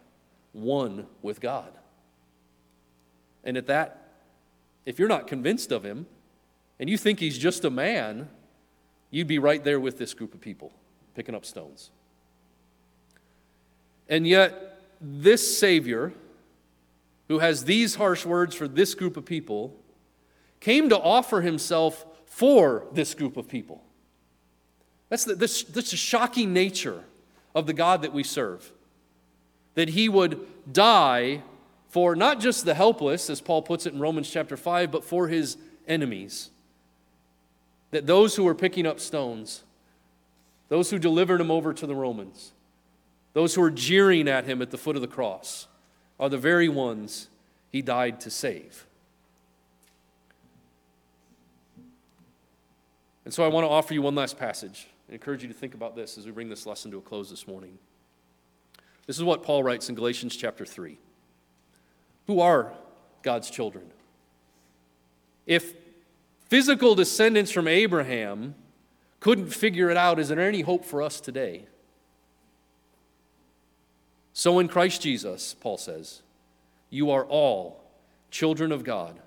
one 0.53 1.07
with 1.23 1.41
God. 1.41 1.73
And 3.45 3.57
at 3.57 3.67
that, 3.67 4.13
if 4.87 4.99
you're 4.99 5.09
not 5.09 5.27
convinced 5.27 5.71
of 5.71 5.85
him 5.85 6.07
and 6.81 6.89
you 6.89 6.97
think 6.97 7.19
he's 7.19 7.39
just 7.39 7.65
a 7.65 7.71
man, 7.71 8.29
you'd 9.11 9.27
be 9.27 9.39
right 9.39 9.63
there 9.63 9.81
with 9.81 9.99
this 9.99 10.15
group 10.15 10.35
of 10.35 10.41
people 10.41 10.73
picking 11.15 11.35
up 11.35 11.45
stones. 11.45 11.91
And 14.09 14.27
yet, 14.27 14.81
this 15.01 15.59
Savior, 15.59 16.13
who 17.29 17.41
has 17.41 17.65
these 17.65 17.97
harsh 17.97 18.25
words 18.25 18.55
for 18.55 18.69
this 18.69 18.95
group 18.95 19.17
of 19.17 19.25
people, 19.25 19.75
came 20.61 20.89
to 20.89 20.99
offer 20.99 21.41
himself 21.41 22.07
for 22.27 22.87
this 22.93 23.15
group 23.15 23.37
of 23.37 23.49
people. 23.49 23.83
That's 25.09 25.25
the, 25.25 25.35
this, 25.35 25.63
this 25.65 25.91
shocking 25.91 26.53
nature 26.53 27.05
of 27.55 27.67
the 27.67 27.73
God 27.73 28.03
that 28.03 28.13
we 28.13 28.23
serve. 28.23 28.71
That 29.75 29.91
he 29.91 30.09
would 30.09 30.47
die 30.73 31.43
for 31.89 32.15
not 32.15 32.41
just 32.41 32.65
the 32.65 32.75
helpless, 32.75 33.31
as 33.31 33.41
Paul 33.41 33.63
puts 33.63 33.87
it 33.87 33.95
in 33.95 34.01
Romans 34.01 34.31
chapter 34.31 34.57
5, 34.57 34.91
but 34.91 35.05
for 35.05 35.29
his 35.29 35.57
enemies. 35.87 36.51
That 37.91 38.07
those 38.07 38.37
who 38.37 38.45
were 38.45 38.55
picking 38.55 38.87
up 38.87 39.01
stones, 39.01 39.65
those 40.69 40.91
who 40.91 40.99
delivered 40.99 41.41
him 41.41 41.51
over 41.51 41.73
to 41.73 41.87
the 41.87 41.95
Romans, 41.95 42.53
those 43.33 43.55
who 43.55 43.61
were 43.61 43.71
jeering 43.71 44.29
at 44.29 44.45
him 44.45 44.61
at 44.61 44.71
the 44.71 44.79
foot 44.79 44.97
of 44.97 45.03
the 45.03 45.09
cross, 45.09 45.69
are 46.21 46.29
the 46.29 46.39
very 46.39 46.69
ones 46.69 47.29
he 47.71 47.81
died 47.81 48.21
to 48.21 48.31
save. 48.31 48.87
And 53.25 53.33
so 53.33 53.45
I 53.45 53.49
want 53.49 53.65
to 53.65 53.69
offer 53.69 53.93
you 53.95 54.03
one 54.03 54.15
last 54.15 54.39
passage. 54.39 54.89
I 55.11 55.13
encourage 55.13 55.43
you 55.43 55.49
to 55.49 55.55
think 55.55 55.75
about 55.75 55.95
this 55.95 56.17
as 56.19 56.27
we 56.27 56.33
bring 56.33 56.49
this 56.49 56.67
lesson 56.67 56.91
to 56.91 56.99
a 56.99 57.03
close 57.03 57.31
this 57.31 57.47
morning. 57.47 57.79
This 59.07 59.19
is 59.19 59.25
what 59.25 59.43
Paul 59.43 59.63
writes 59.63 59.89
in 59.89 59.95
Galatians 59.95 60.37
chapter 60.37 60.67
3. 60.67 60.99
Who 62.27 62.41
are 62.41 62.73
God's 63.23 63.51
children? 63.51 63.91
If 65.47 65.78
physical 66.49 66.95
descendants 66.95 67.51
from 67.51 67.69
Abraham 67.69 68.55
couldn't 69.21 69.49
figure 69.49 69.91
it 69.91 69.97
out, 69.97 70.19
is 70.19 70.29
there 70.29 70.41
any 70.41 70.63
hope 70.63 70.85
for 70.85 71.03
us 71.03 71.21
today? 71.21 71.67
So 74.33 74.59
in 74.59 74.69
Christ 74.69 75.03
Jesus, 75.03 75.55
Paul 75.55 75.79
says, 75.79 76.23
you 76.91 77.11
are 77.11 77.25
all 77.25 77.83
children 78.31 78.73
of 78.73 78.85
God 78.85 79.19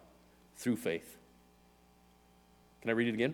through 0.55 0.77
faith. 0.77 1.17
Can 2.81 2.89
I 2.89 2.93
read 2.93 3.09
it 3.09 3.13
again? 3.13 3.33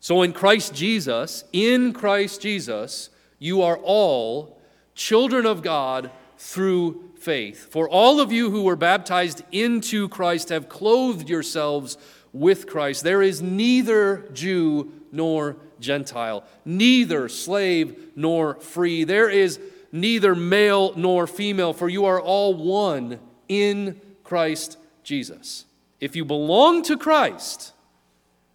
So 0.00 0.22
in 0.22 0.32
Christ 0.32 0.74
Jesus, 0.74 1.44
in 1.52 1.92
Christ 1.92 2.42
Jesus, 2.42 3.08
you 3.38 3.62
are 3.62 3.78
all 3.78 4.60
children 4.94 5.46
of 5.46 5.62
God 5.62 6.10
through 6.38 7.10
faith. 7.16 7.70
For 7.70 7.88
all 7.88 8.20
of 8.20 8.32
you 8.32 8.50
who 8.50 8.62
were 8.62 8.76
baptized 8.76 9.42
into 9.52 10.08
Christ 10.08 10.50
have 10.50 10.68
clothed 10.68 11.28
yourselves 11.28 11.96
with 12.32 12.66
Christ. 12.66 13.04
There 13.04 13.22
is 13.22 13.40
neither 13.40 14.28
Jew 14.32 14.92
nor 15.12 15.56
Gentile, 15.80 16.44
neither 16.64 17.28
slave 17.28 18.10
nor 18.16 18.56
free. 18.56 19.04
There 19.04 19.30
is 19.30 19.58
neither 19.92 20.34
male 20.34 20.92
nor 20.96 21.26
female, 21.26 21.72
for 21.72 21.88
you 21.88 22.04
are 22.04 22.20
all 22.20 22.54
one 22.54 23.20
in 23.48 24.00
Christ 24.24 24.76
Jesus. 25.02 25.64
If 26.00 26.16
you 26.16 26.24
belong 26.24 26.82
to 26.84 26.98
Christ, 26.98 27.72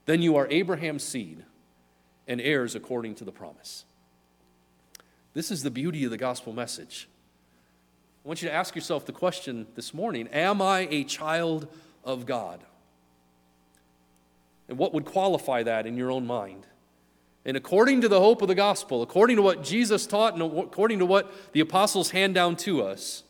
then 0.05 0.21
you 0.21 0.35
are 0.35 0.47
Abraham's 0.49 1.03
seed 1.03 1.43
and 2.27 2.39
heirs 2.39 2.75
according 2.75 3.15
to 3.15 3.23
the 3.23 3.31
promise. 3.31 3.85
This 5.33 5.51
is 5.51 5.63
the 5.63 5.71
beauty 5.71 6.03
of 6.05 6.11
the 6.11 6.17
gospel 6.17 6.53
message. 6.53 7.08
I 8.23 8.27
want 8.27 8.41
you 8.41 8.49
to 8.49 8.53
ask 8.53 8.75
yourself 8.75 9.05
the 9.05 9.11
question 9.11 9.67
this 9.75 9.93
morning 9.93 10.27
Am 10.29 10.61
I 10.61 10.87
a 10.91 11.03
child 11.03 11.67
of 12.03 12.25
God? 12.25 12.61
And 14.67 14.77
what 14.77 14.93
would 14.93 15.05
qualify 15.05 15.63
that 15.63 15.87
in 15.87 15.97
your 15.97 16.11
own 16.11 16.27
mind? 16.27 16.67
And 17.45 17.57
according 17.57 18.01
to 18.01 18.07
the 18.07 18.19
hope 18.19 18.41
of 18.41 18.47
the 18.47 18.55
gospel, 18.55 19.01
according 19.01 19.37
to 19.37 19.41
what 19.41 19.63
Jesus 19.63 20.05
taught, 20.05 20.33
and 20.33 20.43
according 20.43 20.99
to 20.99 21.05
what 21.05 21.53
the 21.53 21.61
apostles 21.61 22.11
hand 22.11 22.35
down 22.35 22.55
to 22.57 22.83
us, 22.83 23.23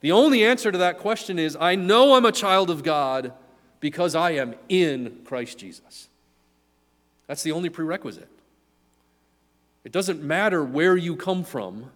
the 0.00 0.12
only 0.12 0.44
answer 0.44 0.72
to 0.72 0.78
that 0.78 0.98
question 0.98 1.38
is 1.38 1.56
I 1.60 1.74
know 1.76 2.14
I'm 2.14 2.24
a 2.24 2.32
child 2.32 2.70
of 2.70 2.82
God 2.82 3.32
because 3.78 4.14
I 4.14 4.32
am 4.32 4.54
in 4.68 5.20
Christ 5.24 5.58
Jesus. 5.58 6.08
That's 7.26 7.42
the 7.42 7.52
only 7.52 7.68
prerequisite. 7.68 8.28
It 9.84 9.92
doesn't 9.92 10.22
matter 10.22 10.64
where 10.64 10.96
you 10.96 11.16
come 11.16 11.44
from, 11.44 11.90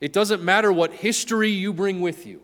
it 0.00 0.12
doesn't 0.12 0.42
matter 0.42 0.72
what 0.72 0.92
history 0.92 1.50
you 1.50 1.72
bring 1.72 2.00
with 2.00 2.26
you. 2.26 2.42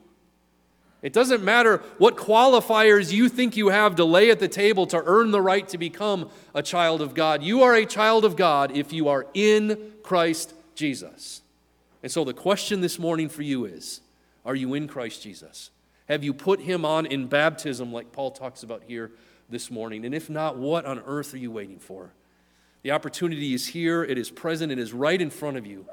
It 1.02 1.12
doesn't 1.12 1.42
matter 1.42 1.78
what 1.98 2.16
qualifiers 2.16 3.12
you 3.12 3.28
think 3.28 3.56
you 3.56 3.70
have 3.70 3.96
to 3.96 4.04
lay 4.04 4.30
at 4.30 4.38
the 4.38 4.48
table 4.48 4.86
to 4.86 5.02
earn 5.04 5.32
the 5.32 5.40
right 5.40 5.66
to 5.68 5.78
become 5.78 6.30
a 6.54 6.62
child 6.62 7.02
of 7.02 7.12
God. 7.12 7.42
You 7.42 7.62
are 7.62 7.74
a 7.74 7.84
child 7.84 8.24
of 8.24 8.36
God 8.36 8.76
if 8.76 8.92
you 8.92 9.08
are 9.08 9.26
in 9.34 9.92
Christ 10.04 10.54
Jesus. 10.76 11.42
And 12.02 12.10
so 12.10 12.24
the 12.24 12.32
question 12.32 12.80
this 12.80 13.00
morning 13.00 13.28
for 13.28 13.42
you 13.42 13.64
is 13.64 14.00
Are 14.44 14.54
you 14.54 14.74
in 14.74 14.86
Christ 14.86 15.22
Jesus? 15.22 15.70
Have 16.08 16.22
you 16.22 16.32
put 16.32 16.60
him 16.60 16.84
on 16.84 17.06
in 17.06 17.26
baptism, 17.26 17.92
like 17.92 18.12
Paul 18.12 18.30
talks 18.30 18.62
about 18.62 18.84
here 18.86 19.10
this 19.48 19.70
morning? 19.70 20.04
And 20.04 20.14
if 20.14 20.30
not, 20.30 20.56
what 20.56 20.84
on 20.84 21.00
earth 21.00 21.34
are 21.34 21.38
you 21.38 21.50
waiting 21.50 21.78
for? 21.78 22.12
The 22.82 22.90
opportunity 22.92 23.54
is 23.54 23.68
here, 23.68 24.04
it 24.04 24.18
is 24.18 24.30
present, 24.30 24.72
it 24.72 24.78
is 24.78 24.92
right 24.92 25.20
in 25.20 25.30
front 25.30 25.56
of 25.56 25.66
you. 25.66 25.86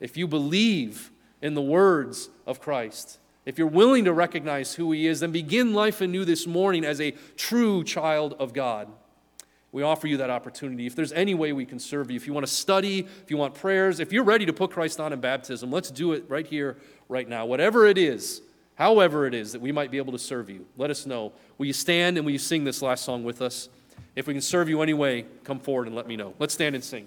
If 0.00 0.16
you 0.16 0.26
believe 0.26 1.10
in 1.42 1.54
the 1.54 1.62
words 1.62 2.28
of 2.46 2.60
Christ, 2.60 3.18
if 3.44 3.58
you're 3.58 3.66
willing 3.66 4.04
to 4.04 4.12
recognize 4.12 4.74
who 4.74 4.92
He 4.92 5.06
is, 5.06 5.20
then 5.20 5.32
begin 5.32 5.72
life 5.72 6.00
anew 6.00 6.24
this 6.24 6.46
morning 6.46 6.84
as 6.84 7.00
a 7.00 7.12
true 7.36 7.84
child 7.84 8.34
of 8.38 8.52
God. 8.52 8.88
We 9.72 9.82
offer 9.82 10.06
you 10.06 10.16
that 10.18 10.30
opportunity. 10.30 10.86
If 10.86 10.96
there's 10.96 11.12
any 11.12 11.34
way 11.34 11.52
we 11.52 11.66
can 11.66 11.78
serve 11.78 12.10
you, 12.10 12.16
if 12.16 12.26
you 12.26 12.32
want 12.32 12.46
to 12.46 12.52
study, 12.52 13.00
if 13.22 13.30
you 13.30 13.36
want 13.36 13.54
prayers, 13.54 14.00
if 14.00 14.12
you're 14.12 14.24
ready 14.24 14.46
to 14.46 14.52
put 14.52 14.70
Christ 14.70 15.00
on 15.00 15.12
in 15.12 15.20
baptism, 15.20 15.70
let's 15.70 15.90
do 15.90 16.12
it 16.12 16.24
right 16.28 16.46
here, 16.46 16.78
right 17.08 17.28
now. 17.28 17.46
Whatever 17.46 17.86
it 17.86 17.98
is, 17.98 18.40
however 18.76 19.26
it 19.26 19.34
is 19.34 19.52
that 19.52 19.60
we 19.60 19.72
might 19.72 19.90
be 19.90 19.98
able 19.98 20.12
to 20.12 20.18
serve 20.18 20.48
you, 20.48 20.66
let 20.76 20.90
us 20.90 21.04
know. 21.04 21.32
Will 21.58 21.66
you 21.66 21.72
stand 21.72 22.16
and 22.16 22.24
will 22.24 22.32
you 22.32 22.38
sing 22.38 22.64
this 22.64 22.80
last 22.80 23.04
song 23.04 23.22
with 23.22 23.42
us? 23.42 23.68
If 24.14 24.26
we 24.26 24.32
can 24.32 24.40
serve 24.40 24.68
you 24.68 24.80
anyway, 24.80 25.26
come 25.44 25.60
forward 25.60 25.86
and 25.88 25.94
let 25.94 26.08
me 26.08 26.16
know. 26.16 26.34
Let's 26.38 26.54
stand 26.54 26.74
and 26.74 26.82
sing. 26.82 27.06